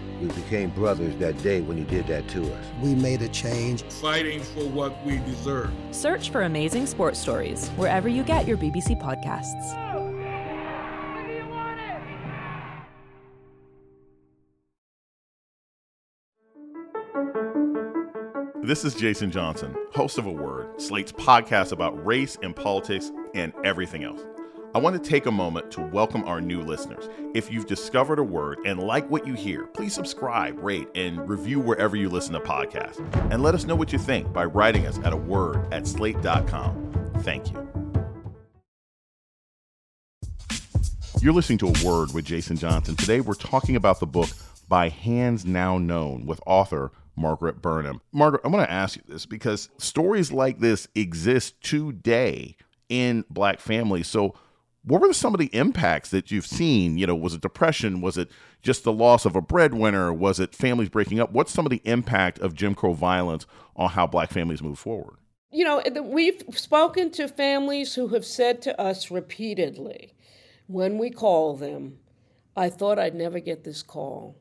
We 0.21 0.27
became 0.27 0.69
brothers 0.69 1.15
that 1.15 1.41
day 1.41 1.61
when 1.61 1.79
you 1.79 1.83
did 1.83 2.05
that 2.07 2.27
to 2.29 2.43
us. 2.53 2.65
We 2.79 2.93
made 2.93 3.23
a 3.23 3.29
change. 3.29 3.81
Fighting 3.83 4.39
for 4.39 4.67
what 4.67 5.03
we 5.03 5.17
deserve. 5.17 5.71
Search 5.89 6.29
for 6.29 6.43
Amazing 6.43 6.85
Sports 6.85 7.19
Stories 7.19 7.69
wherever 7.69 8.07
you 8.07 8.21
get 8.23 8.47
your 8.47 8.57
BBC 8.57 9.01
podcasts. 9.01 9.77
This 18.63 18.85
is 18.85 18.93
Jason 18.93 19.31
Johnson, 19.31 19.75
host 19.91 20.19
of 20.19 20.27
A 20.27 20.31
Word, 20.31 20.79
Slate's 20.79 21.11
podcast 21.11 21.71
about 21.71 22.05
race 22.05 22.37
and 22.43 22.55
politics 22.55 23.11
and 23.33 23.53
everything 23.65 24.03
else. 24.03 24.21
I 24.73 24.77
want 24.77 25.01
to 25.01 25.09
take 25.09 25.25
a 25.25 25.31
moment 25.31 25.69
to 25.71 25.81
welcome 25.81 26.23
our 26.23 26.39
new 26.39 26.61
listeners. 26.61 27.09
If 27.33 27.51
you've 27.51 27.67
discovered 27.67 28.19
a 28.19 28.23
word 28.23 28.59
and 28.65 28.81
like 28.81 29.09
what 29.09 29.27
you 29.27 29.33
hear, 29.33 29.67
please 29.67 29.93
subscribe, 29.93 30.57
rate, 30.63 30.87
and 30.95 31.27
review 31.27 31.59
wherever 31.59 31.97
you 31.97 32.07
listen 32.07 32.33
to 32.35 32.39
podcasts. 32.39 32.99
And 33.33 33.43
let 33.43 33.53
us 33.53 33.65
know 33.65 33.75
what 33.75 33.91
you 33.91 33.99
think 33.99 34.31
by 34.31 34.45
writing 34.45 34.87
us 34.87 34.97
at 34.99 35.11
a 35.11 35.17
word 35.17 35.67
at 35.73 35.85
slate.com. 35.85 37.11
Thank 37.19 37.51
you. 37.51 37.67
You're 41.19 41.33
listening 41.33 41.57
to 41.59 41.67
A 41.67 41.85
Word 41.85 42.13
with 42.13 42.23
Jason 42.23 42.55
Johnson. 42.55 42.95
Today 42.95 43.19
we're 43.19 43.33
talking 43.33 43.75
about 43.75 43.99
the 43.99 44.07
book 44.07 44.29
By 44.69 44.87
Hands 44.87 45.45
Now 45.45 45.79
Known 45.79 46.25
with 46.25 46.39
author 46.45 46.93
Margaret 47.17 47.61
Burnham. 47.61 47.99
Margaret, 48.13 48.41
I 48.45 48.47
want 48.47 48.65
to 48.67 48.71
ask 48.71 48.95
you 48.95 49.03
this 49.05 49.25
because 49.25 49.69
stories 49.77 50.31
like 50.31 50.59
this 50.59 50.87
exist 50.95 51.61
today 51.61 52.55
in 52.87 53.25
black 53.29 53.59
families. 53.59 54.07
So, 54.07 54.33
what 54.83 55.01
were 55.01 55.13
some 55.13 55.33
of 55.33 55.39
the 55.39 55.53
impacts 55.55 56.09
that 56.09 56.31
you've 56.31 56.45
seen? 56.45 56.97
You 56.97 57.07
know, 57.07 57.15
was 57.15 57.33
it 57.33 57.41
depression? 57.41 58.01
Was 58.01 58.17
it 58.17 58.29
just 58.61 58.83
the 58.83 58.91
loss 58.91 59.25
of 59.25 59.35
a 59.35 59.41
breadwinner? 59.41 60.11
Was 60.11 60.39
it 60.39 60.55
families 60.55 60.89
breaking 60.89 61.19
up? 61.19 61.31
What's 61.31 61.51
some 61.51 61.65
of 61.65 61.69
the 61.69 61.81
impact 61.85 62.39
of 62.39 62.55
Jim 62.55 62.73
Crow 62.73 62.93
violence 62.93 63.45
on 63.75 63.89
how 63.89 64.07
black 64.07 64.31
families 64.31 64.61
move 64.61 64.79
forward? 64.79 65.17
You 65.51 65.65
know, 65.65 65.83
we've 66.03 66.41
spoken 66.51 67.11
to 67.11 67.27
families 67.27 67.95
who 67.95 68.07
have 68.09 68.25
said 68.25 68.61
to 68.63 68.79
us 68.79 69.11
repeatedly 69.11 70.13
when 70.67 70.97
we 70.97 71.09
call 71.09 71.57
them, 71.57 71.99
I 72.55 72.69
thought 72.69 72.97
I'd 72.97 73.15
never 73.15 73.39
get 73.39 73.63
this 73.63 73.83
call. 73.83 74.37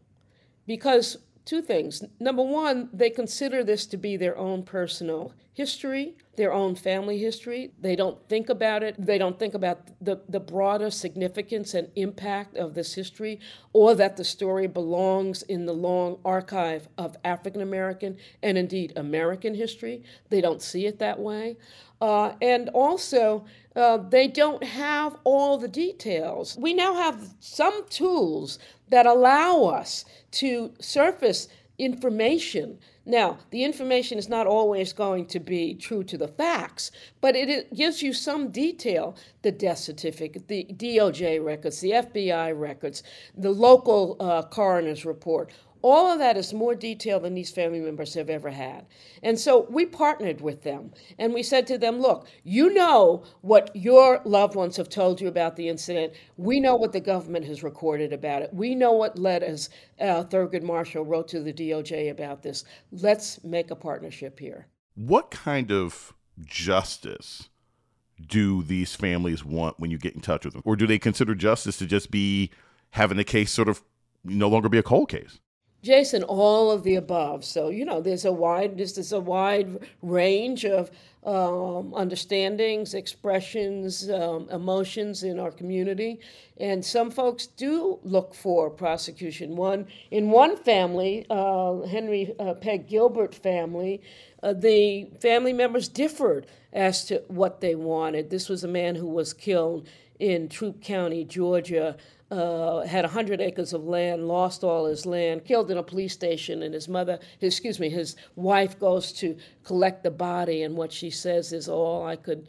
Because 0.66 1.16
two 1.44 1.62
things. 1.62 2.04
Number 2.18 2.42
one, 2.42 2.88
they 2.92 3.10
consider 3.10 3.64
this 3.64 3.86
to 3.86 3.96
be 3.96 4.16
their 4.16 4.36
own 4.36 4.62
personal 4.62 5.32
history, 5.52 6.16
their 6.36 6.52
own 6.52 6.74
family 6.74 7.18
history. 7.18 7.72
They 7.80 7.96
don't 7.96 8.18
think 8.28 8.48
about 8.48 8.82
it. 8.82 8.94
They 8.98 9.18
don't 9.18 9.38
think 9.38 9.54
about 9.54 9.90
the, 10.00 10.20
the 10.28 10.40
broader 10.40 10.90
significance 10.90 11.74
and 11.74 11.88
impact 11.96 12.56
of 12.56 12.74
this 12.74 12.94
history, 12.94 13.40
or 13.72 13.94
that 13.94 14.16
the 14.16 14.24
story 14.24 14.66
belongs 14.66 15.42
in 15.42 15.66
the 15.66 15.72
long 15.72 16.18
archive 16.24 16.88
of 16.96 17.16
African 17.24 17.60
American 17.60 18.16
and 18.42 18.56
indeed 18.56 18.92
American 18.96 19.54
history. 19.54 20.02
They 20.30 20.40
don't 20.40 20.62
see 20.62 20.86
it 20.86 20.98
that 21.00 21.18
way. 21.18 21.56
Uh, 22.00 22.32
and 22.40 22.70
also, 22.70 23.44
uh, 23.76 23.98
they 23.98 24.26
don't 24.26 24.64
have 24.64 25.16
all 25.24 25.58
the 25.58 25.68
details. 25.68 26.56
We 26.58 26.74
now 26.74 26.94
have 26.94 27.34
some 27.40 27.88
tools 27.88 28.58
that 28.88 29.06
allow 29.06 29.64
us 29.64 30.04
to 30.32 30.72
surface 30.80 31.48
information. 31.78 32.78
Now, 33.06 33.38
the 33.50 33.64
information 33.64 34.18
is 34.18 34.28
not 34.28 34.46
always 34.46 34.92
going 34.92 35.26
to 35.26 35.40
be 35.40 35.74
true 35.74 36.04
to 36.04 36.18
the 36.18 36.28
facts, 36.28 36.90
but 37.20 37.34
it, 37.34 37.48
it, 37.48 37.74
gives 37.74 38.02
you 38.02 38.12
some 38.12 38.50
detail 38.50 39.16
the 39.42 39.50
death 39.50 39.78
certificate, 39.78 40.48
the 40.48 40.66
DOJ 40.70 41.42
records, 41.42 41.80
the 41.80 41.92
FBI 41.92 42.58
records, 42.58 43.02
the 43.36 43.50
local 43.50 44.16
uh, 44.20 44.42
coroner's 44.42 45.06
report. 45.06 45.52
All 45.82 46.12
of 46.12 46.18
that 46.18 46.36
is 46.36 46.52
more 46.52 46.74
detail 46.74 47.20
than 47.20 47.34
these 47.34 47.50
family 47.50 47.80
members 47.80 48.14
have 48.14 48.28
ever 48.28 48.50
had. 48.50 48.86
And 49.22 49.38
so 49.38 49.66
we 49.70 49.86
partnered 49.86 50.40
with 50.40 50.62
them 50.62 50.92
and 51.18 51.32
we 51.32 51.42
said 51.42 51.66
to 51.68 51.78
them, 51.78 52.00
look, 52.00 52.26
you 52.44 52.72
know 52.72 53.24
what 53.40 53.74
your 53.74 54.20
loved 54.24 54.54
ones 54.54 54.76
have 54.76 54.88
told 54.88 55.20
you 55.20 55.28
about 55.28 55.56
the 55.56 55.68
incident. 55.68 56.12
We 56.36 56.60
know 56.60 56.76
what 56.76 56.92
the 56.92 57.00
government 57.00 57.46
has 57.46 57.62
recorded 57.62 58.12
about 58.12 58.42
it. 58.42 58.52
We 58.52 58.74
know 58.74 58.92
what 58.92 59.18
letters 59.18 59.70
uh, 60.00 60.24
Thurgood 60.24 60.62
Marshall 60.62 61.04
wrote 61.04 61.28
to 61.28 61.40
the 61.40 61.52
DOJ 61.52 62.10
about 62.10 62.42
this. 62.42 62.64
Let's 62.92 63.42
make 63.44 63.70
a 63.70 63.76
partnership 63.76 64.38
here. 64.38 64.66
What 64.94 65.30
kind 65.30 65.72
of 65.72 66.12
justice 66.44 67.48
do 68.28 68.62
these 68.62 68.94
families 68.94 69.44
want 69.44 69.78
when 69.78 69.90
you 69.90 69.98
get 69.98 70.14
in 70.14 70.20
touch 70.20 70.44
with 70.44 70.54
them? 70.54 70.62
Or 70.64 70.76
do 70.76 70.86
they 70.86 70.98
consider 70.98 71.34
justice 71.34 71.78
to 71.78 71.86
just 71.86 72.10
be 72.10 72.50
having 72.90 73.16
the 73.16 73.24
case 73.24 73.50
sort 73.50 73.68
of 73.68 73.82
no 74.24 74.48
longer 74.48 74.68
be 74.68 74.78
a 74.78 74.82
cold 74.82 75.08
case? 75.08 75.40
Jason, 75.82 76.22
all 76.24 76.70
of 76.70 76.82
the 76.82 76.96
above. 76.96 77.44
So 77.44 77.68
you 77.70 77.84
know, 77.84 78.00
there's 78.00 78.24
a 78.24 78.32
wide 78.32 78.76
this 78.76 78.98
is 78.98 79.12
a 79.12 79.20
wide 79.20 79.78
range 80.02 80.64
of 80.64 80.90
um, 81.24 81.92
understandings, 81.94 82.94
expressions, 82.94 84.08
um, 84.10 84.48
emotions 84.50 85.22
in 85.22 85.38
our 85.38 85.50
community, 85.50 86.20
and 86.58 86.84
some 86.84 87.10
folks 87.10 87.46
do 87.46 87.98
look 88.02 88.34
for 88.34 88.70
prosecution. 88.70 89.56
One 89.56 89.86
in 90.10 90.30
one 90.30 90.56
family, 90.56 91.26
uh, 91.30 91.80
Henry 91.82 92.34
uh, 92.38 92.54
Peg 92.54 92.88
Gilbert 92.88 93.34
family, 93.34 94.00
uh, 94.42 94.52
the 94.52 95.08
family 95.20 95.52
members 95.52 95.88
differed 95.88 96.46
as 96.72 97.04
to 97.06 97.22
what 97.28 97.60
they 97.60 97.74
wanted. 97.74 98.30
This 98.30 98.48
was 98.48 98.64
a 98.64 98.68
man 98.68 98.94
who 98.94 99.08
was 99.08 99.32
killed 99.32 99.86
in 100.20 100.48
Troup 100.48 100.82
County, 100.82 101.24
Georgia 101.24 101.96
uh, 102.30 102.82
had 102.82 103.04
100 103.04 103.40
acres 103.40 103.72
of 103.72 103.84
land, 103.84 104.28
lost 104.28 104.62
all 104.62 104.84
his 104.84 105.04
land, 105.06 105.44
killed 105.44 105.70
in 105.70 105.78
a 105.78 105.82
police 105.82 106.12
station, 106.12 106.62
and 106.62 106.74
his 106.74 106.88
mother, 106.88 107.18
excuse 107.40 107.80
me, 107.80 107.88
his 107.88 108.16
wife 108.36 108.78
goes 108.78 109.12
to 109.12 109.36
collect 109.64 110.04
the 110.04 110.10
body, 110.10 110.62
and 110.62 110.76
what 110.76 110.92
she 110.92 111.10
says 111.10 111.52
is, 111.52 111.68
all 111.68 112.06
I 112.06 112.16
could, 112.16 112.48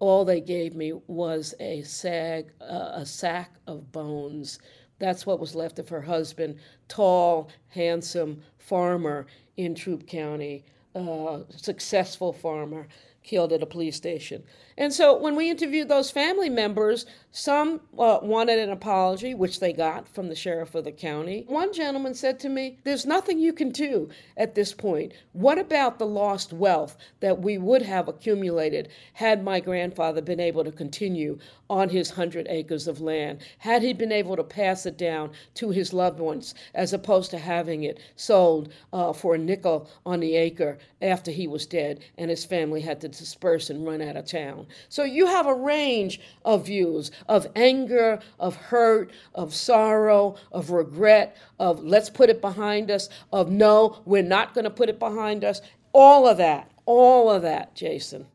all 0.00 0.24
they 0.24 0.40
gave 0.40 0.74
me 0.74 0.94
was 1.06 1.54
a 1.60 1.82
sag, 1.82 2.50
uh, 2.60 2.92
a 2.94 3.06
sack 3.06 3.52
of 3.66 3.92
bones. 3.92 4.58
That's 4.98 5.26
what 5.26 5.38
was 5.38 5.54
left 5.54 5.78
of 5.78 5.88
her 5.90 6.02
husband, 6.02 6.58
tall, 6.88 7.50
handsome 7.68 8.42
farmer 8.58 9.26
in 9.56 9.74
Troup 9.74 10.06
County, 10.06 10.64
uh, 10.94 11.40
successful 11.50 12.32
farmer 12.32 12.88
killed 13.22 13.52
at 13.52 13.62
a 13.62 13.66
police 13.66 13.96
station. 13.96 14.42
And 14.80 14.94
so 14.94 15.14
when 15.14 15.36
we 15.36 15.50
interviewed 15.50 15.88
those 15.88 16.10
family 16.10 16.48
members, 16.48 17.04
some 17.32 17.82
uh, 17.98 18.18
wanted 18.22 18.58
an 18.58 18.70
apology, 18.70 19.34
which 19.34 19.60
they 19.60 19.74
got 19.74 20.08
from 20.08 20.28
the 20.28 20.34
sheriff 20.34 20.74
of 20.74 20.84
the 20.84 20.90
county. 20.90 21.44
One 21.46 21.72
gentleman 21.72 22.14
said 22.14 22.40
to 22.40 22.48
me, 22.48 22.78
There's 22.82 23.04
nothing 23.04 23.38
you 23.38 23.52
can 23.52 23.70
do 23.70 24.08
at 24.38 24.54
this 24.54 24.72
point. 24.72 25.12
What 25.32 25.58
about 25.58 25.98
the 25.98 26.06
lost 26.06 26.52
wealth 26.52 26.96
that 27.20 27.42
we 27.42 27.58
would 27.58 27.82
have 27.82 28.08
accumulated 28.08 28.88
had 29.12 29.44
my 29.44 29.60
grandfather 29.60 30.22
been 30.22 30.40
able 30.40 30.64
to 30.64 30.72
continue 30.72 31.38
on 31.68 31.90
his 31.90 32.12
100 32.12 32.46
acres 32.48 32.88
of 32.88 33.02
land? 33.02 33.40
Had 33.58 33.82
he 33.82 33.92
been 33.92 34.12
able 34.12 34.34
to 34.36 34.42
pass 34.42 34.86
it 34.86 34.96
down 34.96 35.30
to 35.56 35.70
his 35.70 35.92
loved 35.92 36.18
ones 36.18 36.54
as 36.74 36.94
opposed 36.94 37.30
to 37.32 37.38
having 37.38 37.84
it 37.84 38.00
sold 38.16 38.72
uh, 38.94 39.12
for 39.12 39.34
a 39.34 39.38
nickel 39.38 39.90
on 40.06 40.20
the 40.20 40.36
acre 40.36 40.78
after 41.02 41.30
he 41.30 41.46
was 41.46 41.66
dead 41.66 42.00
and 42.16 42.30
his 42.30 42.44
family 42.44 42.80
had 42.80 43.00
to 43.02 43.09
disperse 43.10 43.70
and 43.70 43.86
run 43.86 44.00
out 44.00 44.16
of 44.16 44.26
town? 44.26 44.66
So 44.88 45.04
you 45.04 45.26
have 45.26 45.46
a 45.46 45.54
range 45.54 46.20
of 46.44 46.66
views 46.66 47.10
of 47.28 47.46
anger, 47.56 48.20
of 48.38 48.56
hurt, 48.56 49.10
of 49.34 49.54
sorrow, 49.54 50.36
of 50.52 50.70
regret, 50.70 51.36
of 51.58 51.82
let's 51.82 52.10
put 52.10 52.30
it 52.30 52.40
behind 52.40 52.90
us, 52.90 53.08
of 53.32 53.50
no, 53.50 54.00
we're 54.04 54.22
not 54.22 54.54
going 54.54 54.64
to 54.64 54.70
put 54.70 54.88
it 54.88 54.98
behind 54.98 55.44
us. 55.44 55.60
All 55.92 56.26
of 56.26 56.36
that, 56.38 56.70
all 56.86 57.30
of 57.30 57.42
that, 57.42 57.74
Jason. 57.74 58.26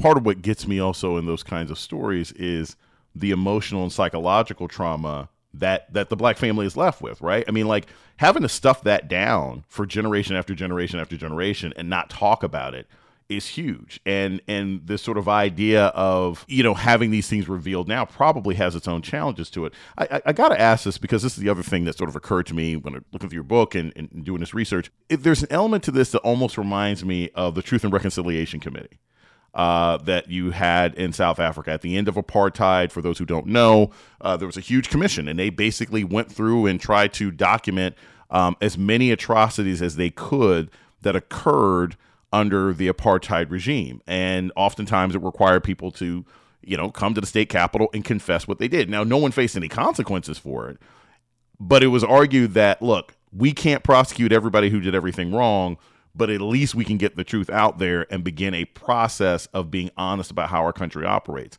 Part 0.00 0.16
of 0.16 0.24
what 0.24 0.42
gets 0.42 0.66
me 0.66 0.78
also 0.78 1.16
in 1.16 1.26
those 1.26 1.42
kinds 1.42 1.70
of 1.70 1.78
stories 1.78 2.32
is 2.32 2.76
the 3.14 3.30
emotional 3.32 3.82
and 3.82 3.92
psychological 3.92 4.68
trauma 4.68 5.28
that 5.52 5.92
that 5.92 6.08
the 6.08 6.16
black 6.16 6.36
family 6.36 6.64
is 6.64 6.76
left 6.76 7.02
with, 7.02 7.20
right? 7.20 7.44
I 7.48 7.50
mean, 7.50 7.66
like 7.66 7.86
having 8.16 8.42
to 8.42 8.48
stuff 8.48 8.82
that 8.84 9.08
down 9.08 9.64
for 9.68 9.84
generation 9.84 10.36
after 10.36 10.54
generation 10.54 11.00
after 11.00 11.16
generation 11.16 11.72
and 11.76 11.90
not 11.90 12.08
talk 12.08 12.42
about 12.44 12.74
it 12.74 12.86
is 13.30 13.46
huge 13.46 14.00
and 14.04 14.42
and 14.48 14.86
this 14.86 15.00
sort 15.00 15.16
of 15.16 15.28
idea 15.28 15.86
of 15.86 16.44
you 16.48 16.62
know 16.62 16.74
having 16.74 17.10
these 17.10 17.28
things 17.28 17.48
revealed 17.48 17.88
now 17.88 18.04
probably 18.04 18.56
has 18.56 18.74
its 18.74 18.88
own 18.88 19.00
challenges 19.00 19.48
to 19.48 19.64
it 19.64 19.72
i, 19.96 20.04
I, 20.10 20.22
I 20.26 20.32
gotta 20.32 20.60
ask 20.60 20.84
this 20.84 20.98
because 20.98 21.22
this 21.22 21.36
is 21.36 21.42
the 21.42 21.48
other 21.48 21.62
thing 21.62 21.84
that 21.84 21.96
sort 21.96 22.10
of 22.10 22.16
occurred 22.16 22.46
to 22.46 22.54
me 22.54 22.76
when 22.76 23.04
looking 23.12 23.28
through 23.28 23.36
your 23.36 23.44
book 23.44 23.74
and, 23.74 23.92
and 23.96 24.24
doing 24.24 24.40
this 24.40 24.52
research 24.52 24.90
if 25.08 25.22
there's 25.22 25.42
an 25.42 25.48
element 25.50 25.84
to 25.84 25.92
this 25.92 26.10
that 26.10 26.18
almost 26.20 26.58
reminds 26.58 27.04
me 27.04 27.30
of 27.34 27.54
the 27.54 27.62
truth 27.62 27.84
and 27.84 27.92
reconciliation 27.92 28.58
committee 28.58 28.98
uh, 29.54 29.96
that 29.98 30.30
you 30.30 30.52
had 30.52 30.94
in 30.94 31.12
South 31.12 31.40
Africa 31.40 31.72
at 31.72 31.82
the 31.82 31.96
end 31.96 32.06
of 32.06 32.14
apartheid. 32.14 32.92
For 32.92 33.02
those 33.02 33.18
who 33.18 33.24
don't 33.24 33.46
know, 33.46 33.90
uh, 34.20 34.36
there 34.36 34.46
was 34.46 34.56
a 34.56 34.60
huge 34.60 34.90
commission, 34.90 35.26
and 35.26 35.36
they 35.36 35.50
basically 35.50 36.04
went 36.04 36.30
through 36.30 36.66
and 36.66 36.80
tried 36.80 37.12
to 37.14 37.32
document 37.32 37.96
um, 38.30 38.56
as 38.60 38.78
many 38.78 39.10
atrocities 39.10 39.82
as 39.82 39.96
they 39.96 40.10
could 40.10 40.70
that 41.02 41.16
occurred 41.16 41.96
under 42.32 42.72
the 42.72 42.88
apartheid 42.88 43.50
regime. 43.50 44.00
And 44.06 44.52
oftentimes 44.56 45.14
it 45.14 45.22
required 45.22 45.64
people 45.64 45.90
to, 45.92 46.24
you 46.62 46.76
know, 46.76 46.90
come 46.90 47.14
to 47.14 47.20
the 47.20 47.26
state 47.26 47.48
capitol 47.48 47.88
and 47.92 48.04
confess 48.04 48.46
what 48.46 48.58
they 48.58 48.68
did. 48.68 48.88
Now, 48.88 49.04
no 49.04 49.16
one 49.16 49.32
faced 49.32 49.56
any 49.56 49.68
consequences 49.68 50.38
for 50.38 50.68
it, 50.68 50.78
but 51.58 51.82
it 51.82 51.88
was 51.88 52.04
argued 52.04 52.54
that, 52.54 52.80
look, 52.82 53.16
we 53.32 53.52
can't 53.52 53.82
prosecute 53.82 54.32
everybody 54.32 54.70
who 54.70 54.80
did 54.80 54.94
everything 54.94 55.32
wrong, 55.32 55.76
but 56.14 56.30
at 56.30 56.40
least 56.40 56.74
we 56.74 56.84
can 56.84 56.96
get 56.96 57.16
the 57.16 57.24
truth 57.24 57.50
out 57.50 57.78
there 57.78 58.06
and 58.12 58.24
begin 58.24 58.54
a 58.54 58.64
process 58.64 59.46
of 59.46 59.70
being 59.70 59.90
honest 59.96 60.30
about 60.30 60.50
how 60.50 60.62
our 60.62 60.72
country 60.72 61.04
operates. 61.04 61.56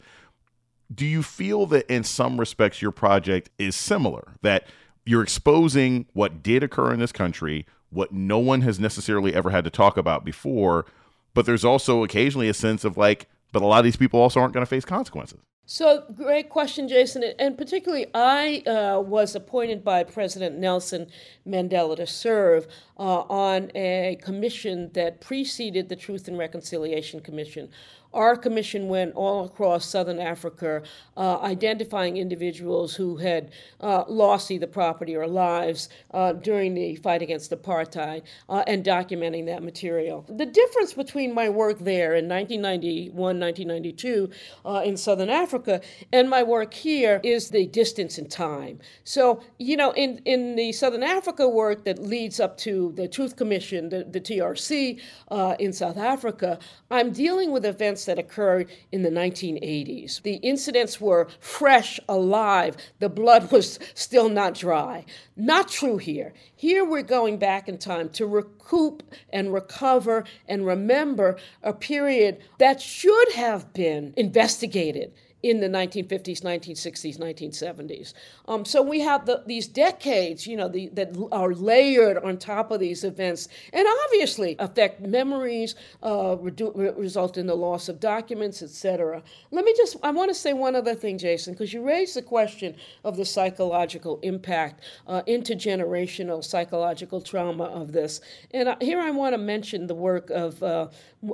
Do 0.94 1.06
you 1.06 1.24
feel 1.24 1.66
that 1.68 1.90
in 1.90 2.04
some 2.04 2.38
respects 2.38 2.82
your 2.82 2.92
project 2.92 3.50
is 3.58 3.76
similar? 3.76 4.34
That 4.42 4.68
you're 5.06 5.24
exposing 5.24 6.06
what 6.14 6.44
did 6.44 6.64
occur 6.64 6.94
in 6.94 7.00
this 7.00 7.14
country, 7.14 7.66
what 7.92 8.12
no 8.12 8.40
one 8.40 8.62
has 8.62 8.80
necessarily 8.80 9.34
ever 9.34 9.50
had 9.52 9.64
to 9.66 9.70
talk 9.70 9.98
about 9.98 10.26
before, 10.26 10.86
but 11.34 11.46
there's 11.46 11.66
also 11.66 12.04
occasionally 12.04 12.50
a 12.50 12.54
sense 12.54 12.84
of 12.84 12.98
like, 12.98 13.28
but 13.52 13.62
a 13.62 13.66
lot 13.66 13.80
of 13.80 13.84
these 13.86 13.98
people 13.98 14.20
also 14.20 14.40
aren't 14.40 14.54
going 14.54 14.66
to 14.66 14.70
face 14.70 14.86
consequences. 14.86 15.40
So, 15.66 16.04
great 16.16 16.50
question, 16.50 16.90
Jason. 16.90 17.24
And 17.40 17.58
particularly, 17.58 18.08
I 18.14 18.62
uh, 18.68 19.00
was 19.00 19.36
appointed 19.36 19.86
by 19.86 20.04
President 20.04 20.58
Nelson 20.58 21.08
Mandela 21.48 21.96
to 21.96 22.08
serve 22.08 22.68
uh, 22.98 23.22
on 23.22 23.72
a 23.76 24.18
commission 24.22 24.90
that 24.96 25.22
preceded 25.22 25.88
the 25.88 25.96
Truth 25.96 26.28
and 26.28 26.38
Reconciliation 26.38 27.22
Commission 27.22 27.70
our 28.14 28.36
commission 28.36 28.88
went 28.88 29.14
all 29.16 29.46
across 29.46 29.86
southern 29.86 30.20
Africa, 30.20 30.84
uh, 31.16 31.40
identifying 31.40 32.18
individuals 32.18 32.96
who 32.96 33.18
had 33.18 33.52
uh, 33.80 34.04
lost 34.08 34.52
either 34.52 34.68
property 34.68 35.16
or 35.16 35.28
lives 35.28 35.90
uh, 36.14 36.34
during 36.34 36.74
the 36.74 36.96
fight 36.98 37.22
against 37.22 37.52
apartheid 37.52 38.24
uh, 38.50 38.64
and 38.68 38.84
documenting 38.84 39.46
that 39.46 39.64
material. 39.64 40.26
The 40.28 40.46
difference 40.46 40.94
between 40.94 41.34
my 41.34 41.50
work 41.50 41.80
there 41.80 42.16
in 42.16 42.28
1991, 42.28 43.16
1992 43.16 44.30
uh, 44.66 44.82
in 44.86 44.98
southern 44.98 45.30
Africa 45.30 45.82
and 46.12 46.30
my 46.30 46.44
work 46.44 46.74
here 46.74 47.22
is 47.24 47.50
the 47.50 47.68
distance 47.68 48.18
in 48.18 48.28
time. 48.28 48.80
So, 49.04 49.42
you 49.58 49.78
know, 49.78 49.92
in, 49.92 50.22
in 50.26 50.56
the 50.56 50.72
southern 50.72 51.04
Africa 51.04 51.48
work 51.48 51.86
that 51.86 52.00
leads 52.00 52.40
up 52.40 52.58
to 52.60 52.92
the 52.96 53.08
Truth 53.08 53.36
Commission, 53.36 53.90
the, 53.90 54.04
the 54.04 54.20
TRC 54.20 55.00
uh, 55.30 55.56
in 55.60 55.74
South 55.74 55.98
Africa, 55.98 56.60
I'm 56.90 57.12
dealing 57.12 57.52
with 57.52 57.66
events 57.66 58.01
that 58.06 58.20
occurred 58.20 58.70
in 58.92 59.04
the 59.04 59.10
1980s. 59.10 60.22
The 60.22 60.36
incidents 60.36 61.00
were 61.00 61.28
fresh, 61.40 62.00
alive. 62.08 62.78
The 63.00 63.10
blood 63.10 63.52
was 63.52 63.80
still 63.94 64.30
not 64.30 64.56
dry. 64.56 65.06
Not 65.36 65.70
true 65.70 65.98
here. 65.98 66.34
Here 66.56 66.86
we're 66.86 67.02
going 67.02 67.38
back 67.38 67.68
in 67.68 67.78
time 67.78 68.10
to 68.10 68.26
recoup 68.26 69.04
and 69.32 69.54
recover 69.54 70.26
and 70.48 70.66
remember 70.66 71.38
a 71.64 71.74
period 71.74 72.40
that 72.60 72.82
should 72.82 73.34
have 73.34 73.74
been 73.74 74.14
investigated 74.18 75.14
in 75.44 75.60
the 75.60 75.68
1950s, 75.68 76.42
1960s, 76.42 77.18
1970s. 77.18 78.14
Um, 78.48 78.64
so 78.64 78.82
we 78.82 79.00
have 79.00 79.26
the, 79.26 79.44
these 79.48 79.68
decades, 79.68 80.46
you 80.46 80.56
know, 80.56 80.68
the, 80.68 80.90
that 80.90 81.16
are 81.32 81.54
layered 81.54 82.18
on 82.18 82.38
top 82.38 82.72
of 82.72 82.80
these 82.80 83.04
events, 83.04 83.48
and 83.74 83.88
obviously 84.06 84.56
affect 84.60 85.02
memories, 85.02 85.76
uh, 86.04 86.36
redu- 86.36 86.98
result 86.98 87.38
in 87.38 87.48
the 87.48 87.56
loss 87.56 87.90
of 87.90 88.00
documents, 88.00 88.62
etc. 88.62 89.24
Let 89.50 89.66
me 89.66 89.74
just, 89.76 89.98
I 90.04 90.12
want 90.12 90.30
to 90.30 90.36
say 90.36 90.54
one 90.54 90.76
other 90.76 90.94
thing, 90.94 91.18
Jason, 91.18 91.54
because 91.54 91.74
you 91.74 91.84
raised 91.84 92.16
the 92.16 92.22
question 92.22 92.76
of 93.04 93.18
the 93.18 93.26
psychological 93.26 94.20
impact, 94.22 94.84
uh, 95.08 95.24
intergenerational 95.28 96.44
psychological 96.44 97.20
trauma 97.20 97.64
of 97.64 97.92
this, 97.92 98.22
and 98.52 98.70
uh, 98.70 98.76
here 98.80 99.00
I 99.00 99.10
want 99.12 99.34
to 99.34 99.40
mention 99.40 99.88
the 99.88 99.96
work 99.96 100.30
of 100.30 100.62
uh, 100.62 100.88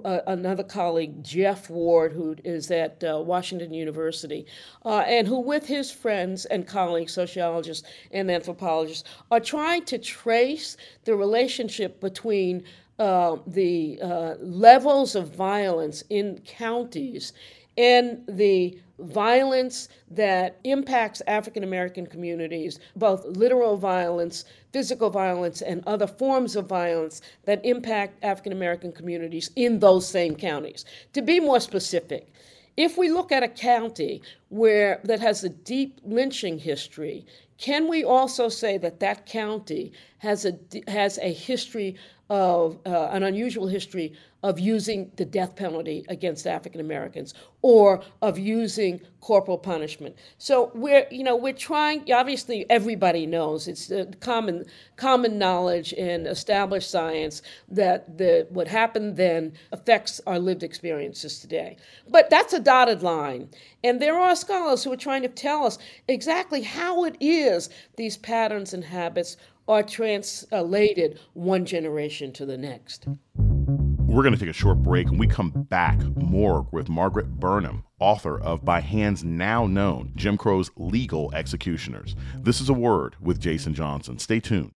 another 0.03 0.63
colleague, 0.63 1.23
Geoff 1.23 1.69
Ward, 1.69 2.13
who 2.13 2.35
is 2.43 2.71
at 2.71 3.03
uh, 3.03 3.19
Washington 3.19 3.73
University. 3.73 3.96
University, 3.97 4.45
uh, 4.85 4.99
and 5.07 5.27
who, 5.27 5.39
with 5.39 5.65
his 5.65 5.91
friends 5.91 6.45
and 6.45 6.67
colleagues, 6.67 7.13
sociologists 7.13 7.87
and 8.11 8.29
anthropologists, 8.29 9.03
are 9.31 9.39
trying 9.39 9.83
to 9.85 9.97
trace 9.97 10.77
the 11.05 11.15
relationship 11.15 11.99
between 11.99 12.63
uh, 12.99 13.37
the 13.47 13.99
uh, 14.01 14.35
levels 14.39 15.15
of 15.15 15.35
violence 15.35 16.03
in 16.09 16.39
counties 16.45 17.33
and 17.77 18.23
the 18.27 18.79
violence 18.99 19.89
that 20.09 20.57
impacts 20.63 21.21
African 21.27 21.63
American 21.63 22.07
communities, 22.07 22.79
both 22.95 23.23
literal 23.25 23.77
violence, 23.77 24.45
physical 24.73 25.11
violence, 25.11 25.61
and 25.61 25.83
other 25.85 26.07
forms 26.07 26.55
of 26.55 26.65
violence 26.65 27.21
that 27.45 27.63
impact 27.63 28.23
African 28.23 28.51
American 28.51 28.91
communities 28.91 29.51
in 29.55 29.77
those 29.79 30.07
same 30.07 30.35
counties. 30.35 30.85
To 31.13 31.21
be 31.21 31.39
more 31.39 31.59
specific, 31.59 32.33
if 32.77 32.97
we 32.97 33.09
look 33.09 33.31
at 33.31 33.43
a 33.43 33.47
county 33.47 34.21
where 34.49 35.01
that 35.03 35.19
has 35.19 35.43
a 35.43 35.49
deep 35.49 35.99
lynching 36.05 36.59
history, 36.59 37.25
can 37.57 37.87
we 37.87 38.03
also 38.03 38.49
say 38.49 38.77
that 38.77 38.99
that 38.99 39.25
county 39.25 39.91
has 40.19 40.45
a 40.45 40.57
has 40.87 41.17
a 41.19 41.33
history 41.33 41.95
of 42.29 42.77
uh, 42.85 43.07
an 43.11 43.23
unusual 43.23 43.67
history 43.67 44.13
of 44.43 44.59
using 44.59 45.11
the 45.15 45.25
death 45.25 45.55
penalty 45.55 46.05
against 46.09 46.45
African 46.45 46.79
Americans 46.79 47.33
or 47.61 48.01
of 48.21 48.37
using 48.37 49.01
corporal 49.21 49.57
punishment. 49.57 50.15
So 50.37 50.71
we're 50.75 51.07
you 51.09 51.23
know 51.23 51.35
we're 51.35 51.53
trying 51.53 52.11
obviously 52.11 52.65
everybody 52.69 53.25
knows 53.25 53.67
it's 53.67 53.91
common 54.19 54.65
common 54.95 55.39
knowledge 55.39 55.93
and 55.93 56.27
established 56.27 56.89
science 56.91 57.41
that 57.69 58.17
the 58.17 58.45
what 58.49 58.67
happened 58.67 59.17
then 59.17 59.53
affects 59.71 60.21
our 60.27 60.37
lived 60.37 60.63
experiences 60.63 61.39
today. 61.39 61.77
But 62.07 62.29
that's 62.29 62.53
a 62.53 62.59
dotted 62.59 63.01
line. 63.01 63.49
And 63.83 64.01
there 64.01 64.19
are 64.19 64.35
scholars 64.35 64.83
who 64.83 64.91
are 64.91 64.97
trying 64.97 65.23
to 65.23 65.29
tell 65.29 65.65
us 65.65 65.77
exactly 66.07 66.61
how 66.61 67.05
it 67.05 67.15
is 67.19 67.46
these 67.95 68.17
patterns 68.17 68.73
and 68.73 68.83
habits 68.83 69.37
are 69.67 69.83
translated 69.83 71.19
one 71.33 71.65
generation 71.65 72.31
to 72.33 72.45
the 72.45 72.57
next. 72.57 73.07
We're 73.37 74.23
going 74.23 74.33
to 74.33 74.39
take 74.39 74.49
a 74.49 74.53
short 74.53 74.81
break 74.81 75.07
and 75.07 75.19
we 75.19 75.27
come 75.27 75.51
back 75.51 75.99
more 76.15 76.67
with 76.71 76.89
Margaret 76.89 77.39
Burnham, 77.39 77.83
author 77.99 78.39
of 78.39 78.63
By 78.63 78.79
Hands 78.79 79.23
Now 79.23 79.67
Known 79.67 80.13
Jim 80.15 80.37
Crow's 80.37 80.71
Legal 80.77 81.33
Executioners. 81.33 82.15
This 82.35 82.61
is 82.61 82.69
a 82.69 82.73
word 82.73 83.15
with 83.21 83.39
Jason 83.39 83.73
Johnson. 83.73 84.17
Stay 84.19 84.39
tuned. 84.39 84.71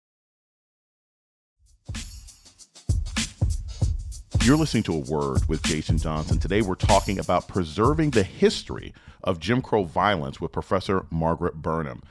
You're 4.44 4.56
listening 4.56 4.82
to 4.84 4.94
a 4.94 4.98
word 4.98 5.48
with 5.48 5.62
Jason 5.62 5.98
Johnson. 5.98 6.38
Today 6.38 6.62
we're 6.62 6.74
talking 6.74 7.18
about 7.18 7.48
preserving 7.48 8.10
the 8.10 8.24
history 8.24 8.92
of 9.24 9.38
Jim 9.38 9.62
Crow 9.62 9.84
violence 9.84 10.40
with 10.40 10.52
Professor 10.52 11.06
Margaret 11.10 11.54
Burnham. 11.54 12.02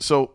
So, 0.00 0.32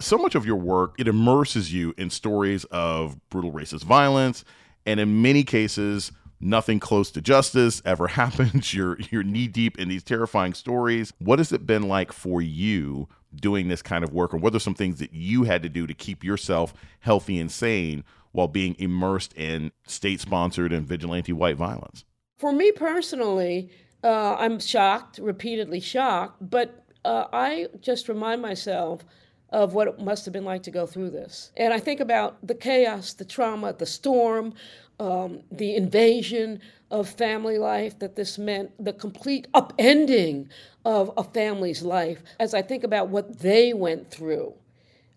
so 0.00 0.16
much 0.16 0.34
of 0.34 0.46
your 0.46 0.56
work 0.56 0.94
it 0.98 1.08
immerses 1.08 1.72
you 1.72 1.94
in 1.98 2.10
stories 2.10 2.64
of 2.66 3.18
brutal 3.30 3.52
racist 3.52 3.82
violence 3.82 4.44
and 4.86 5.00
in 5.00 5.22
many 5.22 5.42
cases 5.42 6.12
nothing 6.40 6.78
close 6.78 7.10
to 7.10 7.20
justice 7.20 7.82
ever 7.84 8.06
happens. 8.08 8.72
You're 8.72 8.98
you're 9.10 9.22
knee 9.22 9.48
deep 9.48 9.78
in 9.78 9.88
these 9.88 10.02
terrifying 10.02 10.54
stories. 10.54 11.12
What 11.18 11.38
has 11.38 11.52
it 11.52 11.66
been 11.66 11.88
like 11.88 12.12
for 12.12 12.40
you 12.40 13.08
doing 13.34 13.68
this 13.68 13.82
kind 13.82 14.04
of 14.04 14.12
work 14.12 14.32
or 14.32 14.38
what 14.38 14.54
are 14.54 14.60
some 14.60 14.74
things 14.74 14.98
that 15.00 15.12
you 15.12 15.44
had 15.44 15.62
to 15.62 15.68
do 15.68 15.86
to 15.86 15.94
keep 15.94 16.24
yourself 16.24 16.72
healthy 17.00 17.38
and 17.38 17.50
sane 17.50 18.04
while 18.32 18.48
being 18.48 18.74
immersed 18.78 19.34
in 19.34 19.72
state 19.86 20.20
sponsored 20.20 20.72
and 20.72 20.86
vigilante 20.86 21.32
white 21.32 21.56
violence? 21.56 22.04
For 22.38 22.52
me 22.52 22.72
personally 22.72 23.70
uh, 24.04 24.36
i'm 24.38 24.60
shocked 24.60 25.18
repeatedly 25.18 25.80
shocked 25.80 26.36
but 26.40 26.84
uh, 27.10 27.26
i 27.32 27.66
just 27.80 28.08
remind 28.08 28.40
myself 28.42 29.04
of 29.50 29.74
what 29.74 29.88
it 29.88 29.98
must 30.00 30.24
have 30.26 30.32
been 30.32 30.44
like 30.44 30.62
to 30.62 30.70
go 30.70 30.84
through 30.86 31.08
this. 31.08 31.52
And 31.56 31.72
I 31.72 31.78
think 31.80 32.00
about 32.00 32.36
the 32.46 32.54
chaos, 32.54 33.14
the 33.14 33.24
trauma, 33.24 33.72
the 33.72 33.86
storm, 33.86 34.52
um, 35.00 35.40
the 35.50 35.74
invasion 35.74 36.60
of 36.90 37.08
family 37.08 37.56
life 37.58 37.98
that 38.00 38.14
this 38.14 38.36
meant, 38.38 38.70
the 38.84 38.92
complete 38.92 39.46
upending 39.54 40.48
of 40.84 41.10
a 41.16 41.24
family's 41.24 41.82
life. 41.82 42.22
As 42.38 42.52
I 42.52 42.60
think 42.60 42.84
about 42.84 43.08
what 43.08 43.38
they 43.38 43.72
went 43.72 44.10
through, 44.10 44.52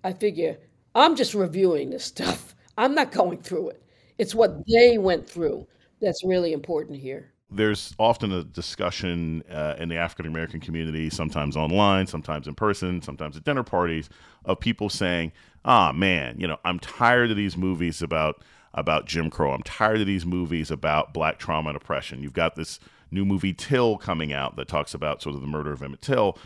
I 0.04 0.14
figure 0.14 0.58
I'm 0.96 1.16
just 1.16 1.34
reviewing 1.34 1.90
this 1.90 2.06
stuff. 2.06 2.56
I'm 2.78 2.96
not 2.96 3.12
going 3.12 3.40
through 3.42 3.70
it. 3.70 3.84
It's 4.18 4.36
what 4.36 4.66
they 4.68 4.98
went 4.98 5.30
through 5.30 5.68
that's 6.00 6.24
really 6.24 6.54
important 6.54 7.00
here 7.00 7.32
there's 7.52 7.94
often 8.00 8.32
a 8.32 8.44
discussion 8.44 9.44
uh, 9.52 9.76
in 9.78 9.90
the 9.90 9.98
African 9.98 10.26
American 10.26 10.60
community, 10.60 11.10
sometimes 11.10 11.58
online, 11.58 12.08
sometimes 12.08 12.48
in 12.48 12.56
person, 12.56 13.02
sometimes 13.02 13.36
at 13.36 13.44
dinner 13.44 13.64
parties, 13.64 14.10
of 14.46 14.60
people 14.60 14.90
saying, 14.90 15.32
"Ah, 15.66 15.92
man, 15.92 16.40
you 16.40 16.48
know, 16.48 16.58
I'm 16.64 16.80
tired 16.80 17.30
of 17.32 17.38
these 17.38 17.58
movies 17.58 18.02
about 18.02 18.42
about 18.74 19.06
Jim 19.06 19.30
Crow. 19.30 19.52
I'm 19.52 19.64
tired 19.64 20.02
of 20.02 20.08
these 20.08 20.26
movies 20.26 20.72
about 20.72 21.14
black 21.14 21.38
trauma 21.38 21.70
and 21.70 21.78
oppression. 21.78 22.24
You've 22.24 22.34
got 22.34 22.56
this 22.56 22.80
new 23.12 23.26
movie 23.26 23.54
Till 23.54 23.98
coming 23.98 24.32
out 24.32 24.56
that 24.56 24.68
talks 24.68 24.94
about 24.94 25.22
sort 25.22 25.36
of 25.36 25.42
the 25.42 25.48
murder 25.48 25.72
of 25.74 25.84
Emmett 25.84 26.02
Till. 26.02 26.38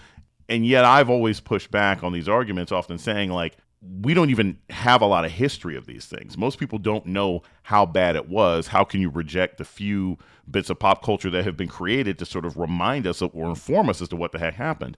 And 0.50 0.66
yet 0.66 0.86
I've 0.86 1.10
always 1.10 1.40
pushed 1.40 1.72
back 1.72 2.04
on 2.04 2.14
these 2.14 2.30
arguments, 2.30 2.72
often 2.72 2.98
saying, 2.98 3.32
like, 3.32 3.58
we 4.02 4.14
don't 4.14 4.30
even 4.30 4.58
have 4.70 5.02
a 5.02 5.06
lot 5.06 5.26
of 5.26 5.32
history 5.32 5.76
of 5.76 5.86
these 5.86 6.06
things. 6.06 6.38
Most 6.38 6.60
people 6.60 6.80
don't 6.80 7.06
know 7.06 7.44
how 7.64 7.86
bad 7.86 8.16
it 8.16 8.30
was. 8.30 8.68
How 8.68 8.84
can 8.84 9.02
you 9.02 9.10
reject 9.10 9.58
the 9.58 9.66
few 9.66 10.18
bits 10.50 10.70
of 10.70 10.80
pop 10.80 11.04
culture 11.04 11.30
that 11.30 11.44
have 11.44 11.58
been 11.58 11.68
created 11.68 12.18
to 12.20 12.26
sort 12.26 12.46
of 12.46 12.58
remind 12.58 13.08
us 13.08 13.22
or 13.22 13.50
inform 13.50 13.90
us 13.90 14.02
as 14.02 14.10
to 14.10 14.16
what 14.16 14.32
the 14.32 14.40
heck 14.40 14.56
happened? 14.56 14.98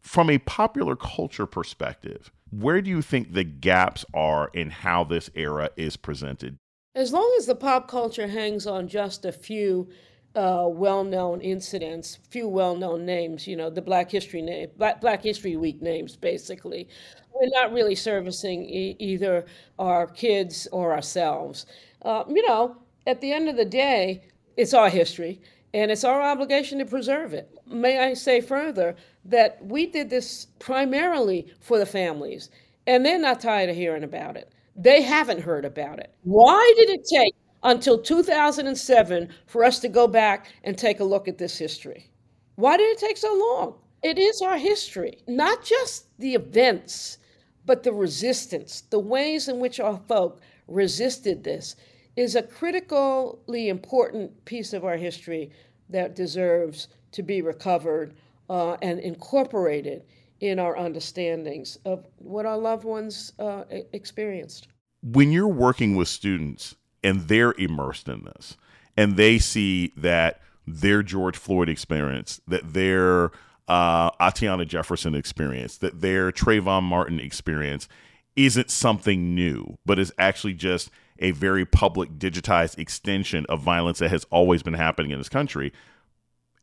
From 0.00 0.28
a 0.30 0.38
popular 0.38 0.96
culture 0.96 1.46
perspective, 1.46 2.30
where 2.50 2.82
do 2.82 2.90
you 2.90 3.02
think 3.02 3.32
the 3.32 3.44
gaps 3.44 4.04
are 4.12 4.50
in 4.52 4.70
how 4.70 5.04
this 5.04 5.30
era 5.34 5.70
is 5.76 5.96
presented? 5.96 6.56
As 6.94 7.12
long 7.12 7.34
as 7.38 7.46
the 7.46 7.54
pop 7.54 7.88
culture 7.88 8.28
hangs 8.28 8.66
on 8.66 8.88
just 8.88 9.24
a 9.24 9.32
few 9.32 9.88
uh, 10.34 10.66
well-known 10.68 11.40
incidents, 11.40 12.18
few 12.30 12.48
well-known 12.48 13.04
names, 13.04 13.46
you 13.46 13.56
know, 13.56 13.70
the 13.70 13.82
Black 13.82 14.10
History 14.10 14.42
name, 14.42 14.70
Black, 14.76 15.00
Black 15.00 15.22
History 15.22 15.56
Week 15.56 15.80
names, 15.82 16.16
basically, 16.16 16.88
we're 17.34 17.48
not 17.50 17.72
really 17.72 17.94
servicing 17.94 18.64
e- 18.64 18.96
either 18.98 19.44
our 19.78 20.06
kids 20.06 20.68
or 20.72 20.92
ourselves. 20.92 21.66
Uh, 22.02 22.24
you 22.28 22.46
know, 22.46 22.76
at 23.06 23.20
the 23.20 23.32
end 23.32 23.48
of 23.48 23.56
the 23.56 23.64
day, 23.64 24.22
it's 24.56 24.74
our 24.74 24.88
history, 24.88 25.40
and 25.74 25.90
it's 25.90 26.04
our 26.04 26.20
obligation 26.22 26.78
to 26.78 26.84
preserve 26.84 27.32
it. 27.32 27.50
May 27.66 27.98
I 27.98 28.14
say 28.14 28.40
further 28.40 28.94
that 29.24 29.64
we 29.64 29.86
did 29.86 30.10
this 30.10 30.46
primarily 30.58 31.52
for 31.60 31.78
the 31.78 31.86
families, 31.86 32.50
and 32.86 33.04
they're 33.04 33.18
not 33.18 33.40
tired 33.40 33.70
of 33.70 33.76
hearing 33.76 34.04
about 34.04 34.36
it. 34.36 34.52
They 34.76 35.02
haven't 35.02 35.40
heard 35.42 35.64
about 35.64 35.98
it. 35.98 36.14
Why 36.24 36.72
did 36.76 36.90
it 36.90 37.06
take 37.06 37.34
until 37.62 37.98
2007 37.98 39.28
for 39.46 39.64
us 39.64 39.78
to 39.80 39.88
go 39.88 40.06
back 40.08 40.52
and 40.64 40.76
take 40.76 41.00
a 41.00 41.04
look 41.04 41.28
at 41.28 41.38
this 41.38 41.56
history? 41.58 42.10
Why 42.56 42.76
did 42.76 42.90
it 42.90 42.98
take 42.98 43.16
so 43.16 43.32
long? 43.34 43.74
It 44.02 44.18
is 44.18 44.42
our 44.42 44.56
history, 44.56 45.18
not 45.28 45.62
just 45.64 46.06
the 46.18 46.34
events 46.34 47.18
but 47.64 47.82
the 47.82 47.92
resistance, 47.92 48.82
the 48.90 48.98
ways 48.98 49.48
in 49.48 49.60
which 49.60 49.80
our 49.80 50.00
folk 50.08 50.40
resisted 50.66 51.44
this, 51.44 51.76
is 52.16 52.34
a 52.34 52.42
critically 52.42 53.68
important 53.68 54.44
piece 54.44 54.72
of 54.72 54.84
our 54.84 54.96
history 54.96 55.50
that 55.88 56.14
deserves 56.14 56.88
to 57.12 57.22
be 57.22 57.42
recovered 57.42 58.14
uh, 58.50 58.76
and 58.82 58.98
incorporated 59.00 60.04
in 60.40 60.58
our 60.58 60.76
understandings 60.76 61.78
of 61.84 62.04
what 62.18 62.44
our 62.44 62.58
loved 62.58 62.84
ones 62.84 63.32
uh, 63.38 63.64
experienced. 63.92 64.68
When 65.02 65.30
you're 65.30 65.48
working 65.48 65.94
with 65.94 66.08
students 66.08 66.74
and 67.02 67.28
they're 67.28 67.54
immersed 67.58 68.08
in 68.08 68.24
this, 68.24 68.56
and 68.96 69.16
they 69.16 69.38
see 69.38 69.92
that 69.96 70.40
their 70.66 71.02
George 71.02 71.36
Floyd 71.36 71.68
experience, 71.68 72.40
that 72.46 72.72
their 72.72 73.30
uh, 73.68 74.10
Atiana 74.20 74.64
Jefferson 74.64 75.14
experience, 75.14 75.78
that 75.78 76.00
their 76.00 76.32
Trayvon 76.32 76.82
Martin 76.82 77.20
experience 77.20 77.88
isn't 78.36 78.70
something 78.70 79.34
new, 79.34 79.78
but 79.84 79.98
is 79.98 80.12
actually 80.18 80.54
just 80.54 80.90
a 81.18 81.30
very 81.30 81.64
public, 81.64 82.18
digitized 82.18 82.78
extension 82.78 83.46
of 83.48 83.60
violence 83.60 83.98
that 83.98 84.10
has 84.10 84.24
always 84.30 84.62
been 84.62 84.74
happening 84.74 85.10
in 85.10 85.18
this 85.18 85.28
country. 85.28 85.72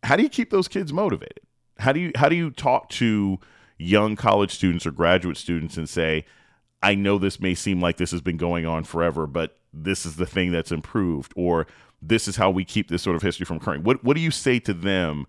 How 0.04 0.16
do 0.16 0.24
you 0.24 0.30
keep 0.30 0.50
those 0.50 0.68
kids 0.68 0.92
motivated? 0.92 1.42
How 1.78 1.94
do 1.94 2.00
you 2.00 2.12
how 2.16 2.30
do 2.30 2.36
you 2.36 2.52
talk 2.52 2.90
to 2.90 3.40
young 3.78 4.16
college 4.16 4.52
students 4.52 4.86
or 4.86 4.92
graduate 4.92 5.38
students 5.38 5.78
and 5.78 5.88
say, 5.88 6.26
I 6.84 6.96
know 6.96 7.18
this 7.18 7.40
may 7.40 7.56
seem 7.56 7.80
like 7.80 7.98
this 7.98 8.12
has 8.12 8.22
been 8.22 8.38
going 8.38 8.66
on 8.66 8.84
forever, 8.84 9.28
but 9.28 9.58
this 9.74 10.06
is 10.06 10.18
the 10.18 10.26
thing 10.26 10.52
that's 10.52 10.72
improved, 10.72 11.34
or 11.36 11.68
this 12.02 12.28
is 12.28 12.36
how 12.36 12.50
we 12.50 12.66
keep 12.66 12.90
this 12.90 13.02
sort 13.02 13.16
of 13.16 13.22
history 13.22 13.46
from 13.46 13.58
occurring. 13.58 13.84
What 13.84 14.04
what 14.04 14.16
do 14.16 14.22
you 14.22 14.32
say 14.32 14.60
to 14.60 14.74
them 14.74 15.26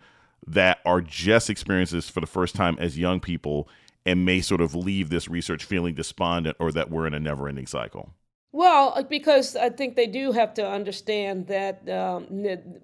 that 0.46 0.79
are 0.85 1.00
just 1.00 1.50
experiences 1.50 2.09
for 2.09 2.20
the 2.20 2.26
first 2.26 2.55
time 2.55 2.76
as 2.79 2.98
young 2.98 3.20
people 3.20 3.68
and 4.07 4.24
may 4.24 4.40
sort 4.40 4.61
of 4.61 4.74
leave 4.74 5.11
this 5.11 5.29
research 5.29 5.64
feeling 5.64 5.94
despondent 5.94 6.57
or 6.59 6.72
that 6.72 6.90
we're 6.90 7.07
in 7.07 7.14
a 7.14 7.20
never 7.20 7.48
ending 7.48 7.66
cycle? 7.66 8.14
Well, 8.53 8.94
uh, 8.96 9.05
because 9.05 9.55
I 9.55 9.70
think 9.70 9.94
they 9.94 10.09
do 10.09 10.33
have 10.33 10.55
to 10.55 10.68
understand 10.68 11.46
that 11.46 11.88
um, 11.88 12.26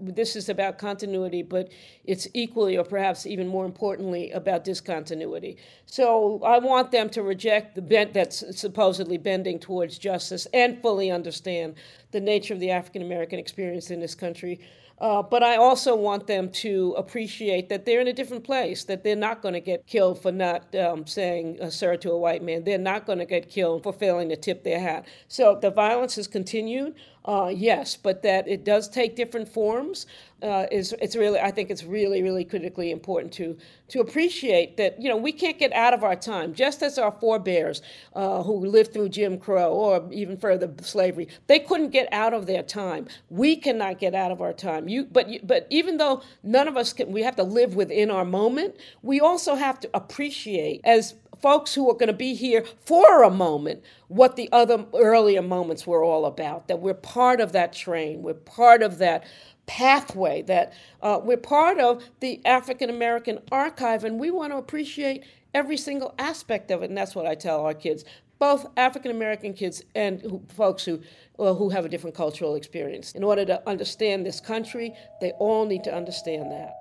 this 0.00 0.36
is 0.36 0.48
about 0.48 0.78
continuity, 0.78 1.42
but 1.42 1.70
it's 2.04 2.28
equally, 2.34 2.78
or 2.78 2.84
perhaps 2.84 3.26
even 3.26 3.48
more 3.48 3.64
importantly, 3.64 4.30
about 4.30 4.62
discontinuity. 4.62 5.56
So 5.84 6.40
I 6.44 6.58
want 6.58 6.92
them 6.92 7.10
to 7.10 7.22
reject 7.22 7.74
the 7.74 7.82
bent 7.82 8.12
that's 8.14 8.44
supposedly 8.56 9.18
bending 9.18 9.58
towards 9.58 9.98
justice 9.98 10.46
and 10.54 10.80
fully 10.80 11.10
understand 11.10 11.74
the 12.12 12.20
nature 12.20 12.54
of 12.54 12.60
the 12.60 12.70
African 12.70 13.02
American 13.02 13.40
experience 13.40 13.90
in 13.90 13.98
this 13.98 14.14
country 14.14 14.60
uh, 14.98 15.22
but 15.22 15.42
I 15.42 15.56
also 15.56 15.94
want 15.94 16.26
them 16.26 16.50
to 16.50 16.94
appreciate 16.96 17.68
that 17.68 17.84
they're 17.84 18.00
in 18.00 18.08
a 18.08 18.12
different 18.12 18.44
place, 18.44 18.84
that 18.84 19.04
they're 19.04 19.14
not 19.14 19.42
going 19.42 19.54
to 19.54 19.60
get 19.60 19.86
killed 19.86 20.22
for 20.22 20.32
not 20.32 20.74
um, 20.74 21.06
saying 21.06 21.58
uh, 21.60 21.68
sir 21.68 21.96
to 21.98 22.12
a 22.12 22.18
white 22.18 22.42
man. 22.42 22.64
They're 22.64 22.78
not 22.78 23.04
going 23.04 23.18
to 23.18 23.26
get 23.26 23.50
killed 23.50 23.82
for 23.82 23.92
failing 23.92 24.30
to 24.30 24.36
tip 24.36 24.64
their 24.64 24.80
hat. 24.80 25.06
So 25.28 25.58
the 25.60 25.70
violence 25.70 26.16
has 26.16 26.26
continued. 26.26 26.94
Uh, 27.26 27.52
yes, 27.52 27.96
but 27.96 28.22
that 28.22 28.46
it 28.46 28.64
does 28.64 28.88
take 28.88 29.16
different 29.16 29.48
forms 29.48 30.06
uh, 30.42 30.66
is 30.70 30.94
it's 31.00 31.16
really 31.16 31.40
I 31.40 31.50
think 31.50 31.70
it's 31.70 31.82
really 31.82 32.22
really 32.22 32.44
critically 32.44 32.92
important 32.92 33.32
to 33.34 33.56
to 33.88 34.00
appreciate 34.00 34.76
that 34.76 35.02
you 35.02 35.08
know 35.08 35.16
we 35.16 35.32
can't 35.32 35.58
get 35.58 35.72
out 35.72 35.92
of 35.92 36.04
our 36.04 36.14
time. 36.14 36.54
Just 36.54 36.82
as 36.84 36.98
our 36.98 37.10
forebears 37.10 37.82
uh, 38.14 38.44
who 38.44 38.64
lived 38.66 38.92
through 38.92 39.08
Jim 39.08 39.38
Crow 39.38 39.72
or 39.72 40.08
even 40.12 40.36
further 40.36 40.72
slavery 40.82 41.26
they 41.48 41.58
couldn't 41.58 41.90
get 41.90 42.08
out 42.12 42.32
of 42.32 42.46
their 42.46 42.62
time. 42.62 43.08
We 43.28 43.56
cannot 43.56 43.98
get 43.98 44.14
out 44.14 44.30
of 44.30 44.40
our 44.40 44.52
time. 44.52 44.88
You 44.88 45.04
but 45.06 45.28
but 45.44 45.66
even 45.68 45.96
though 45.96 46.22
none 46.44 46.68
of 46.68 46.76
us 46.76 46.92
can 46.92 47.10
we 47.10 47.22
have 47.22 47.34
to 47.36 47.42
live 47.42 47.74
within 47.74 48.10
our 48.10 48.24
moment 48.24 48.76
we 49.02 49.18
also 49.18 49.56
have 49.56 49.80
to 49.80 49.90
appreciate 49.94 50.80
as 50.84 51.14
folks 51.40 51.74
who 51.74 51.88
are 51.90 51.94
going 51.94 52.08
to 52.08 52.12
be 52.12 52.34
here 52.34 52.64
for 52.84 53.22
a 53.22 53.30
moment 53.30 53.82
what 54.08 54.36
the 54.36 54.48
other 54.52 54.86
earlier 54.94 55.42
moments 55.42 55.86
were 55.86 56.02
all 56.02 56.26
about, 56.26 56.68
that 56.68 56.80
we're 56.80 56.94
part 56.94 57.40
of 57.40 57.52
that 57.52 57.72
train, 57.72 58.22
we're 58.22 58.34
part 58.34 58.82
of 58.82 58.98
that 58.98 59.24
pathway, 59.66 60.42
that 60.42 60.72
uh, 61.02 61.20
we're 61.22 61.36
part 61.36 61.78
of 61.78 62.04
the 62.20 62.40
African 62.44 62.88
American 62.88 63.40
archive, 63.50 64.04
and 64.04 64.18
we 64.18 64.30
want 64.30 64.52
to 64.52 64.56
appreciate 64.56 65.24
every 65.54 65.76
single 65.76 66.14
aspect 66.18 66.70
of 66.70 66.82
it. 66.82 66.88
And 66.88 66.96
that's 66.96 67.14
what 67.14 67.26
I 67.26 67.34
tell 67.34 67.60
our 67.64 67.74
kids, 67.74 68.04
both 68.38 68.66
African 68.76 69.10
American 69.10 69.54
kids 69.54 69.82
and 69.94 70.20
who, 70.20 70.42
folks 70.48 70.84
who, 70.84 71.00
well, 71.36 71.54
who 71.54 71.70
have 71.70 71.84
a 71.84 71.88
different 71.88 72.14
cultural 72.14 72.54
experience. 72.54 73.12
In 73.12 73.24
order 73.24 73.44
to 73.46 73.68
understand 73.68 74.24
this 74.24 74.40
country, 74.40 74.94
they 75.20 75.32
all 75.32 75.66
need 75.66 75.84
to 75.84 75.94
understand 75.94 76.52
that. 76.52 76.74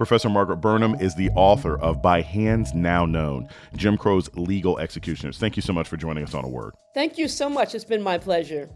Professor 0.00 0.30
Margaret 0.30 0.62
Burnham 0.62 0.94
is 0.94 1.14
the 1.14 1.28
author 1.32 1.78
of 1.78 2.00
By 2.00 2.22
Hands 2.22 2.72
Now 2.72 3.04
Known 3.04 3.46
Jim 3.76 3.98
Crow's 3.98 4.34
Legal 4.34 4.78
Executioners. 4.78 5.36
Thank 5.36 5.56
you 5.56 5.62
so 5.62 5.74
much 5.74 5.88
for 5.88 5.98
joining 5.98 6.24
us 6.24 6.32
on 6.32 6.42
A 6.42 6.48
Word. 6.48 6.72
Thank 6.94 7.18
you 7.18 7.28
so 7.28 7.50
much. 7.50 7.74
It's 7.74 7.84
been 7.84 8.00
my 8.00 8.16
pleasure. 8.16 8.70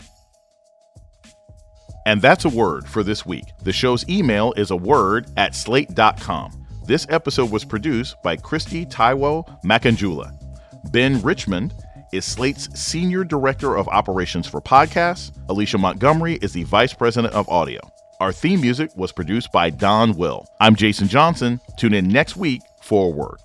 And 2.05 2.21
that's 2.21 2.45
a 2.45 2.51
word 2.51 2.87
for 2.87 3.03
this 3.03 3.25
week. 3.25 3.45
The 3.63 3.73
show's 3.73 4.07
email 4.07 4.53
is 4.59 4.71
a 4.71 4.77
word 4.77 5.31
at 5.39 5.55
slate.com. 5.55 6.67
This 6.85 7.07
episode 7.09 7.51
was 7.51 7.65
produced 7.65 8.17
by 8.23 8.37
Kristie 8.37 8.87
Taiwo 8.87 9.47
Makanjuola. 9.65 10.31
Ben 10.93 11.23
Richmond 11.23 11.73
is 12.13 12.27
Slate's 12.27 12.69
Senior 12.79 13.25
Director 13.25 13.79
of 13.79 13.89
Operations 13.89 14.47
for 14.47 14.61
Podcasts. 14.61 15.35
Alicia 15.49 15.79
Montgomery 15.79 16.35
is 16.43 16.53
the 16.53 16.65
Vice 16.65 16.93
President 16.93 17.33
of 17.33 17.49
Audio. 17.49 17.81
Our 18.21 18.33
theme 18.33 18.61
music 18.61 18.91
was 18.97 19.11
produced 19.13 19.51
by 19.51 19.71
Don 19.71 20.15
Will. 20.17 20.47
I'm 20.61 20.77
Jason 20.77 21.09
Johnson. 21.09 21.61
Tune 21.77 21.95
in 21.95 22.09
next 22.09 22.37
week 22.37 22.63
for 22.81 23.13
word. 23.13 23.41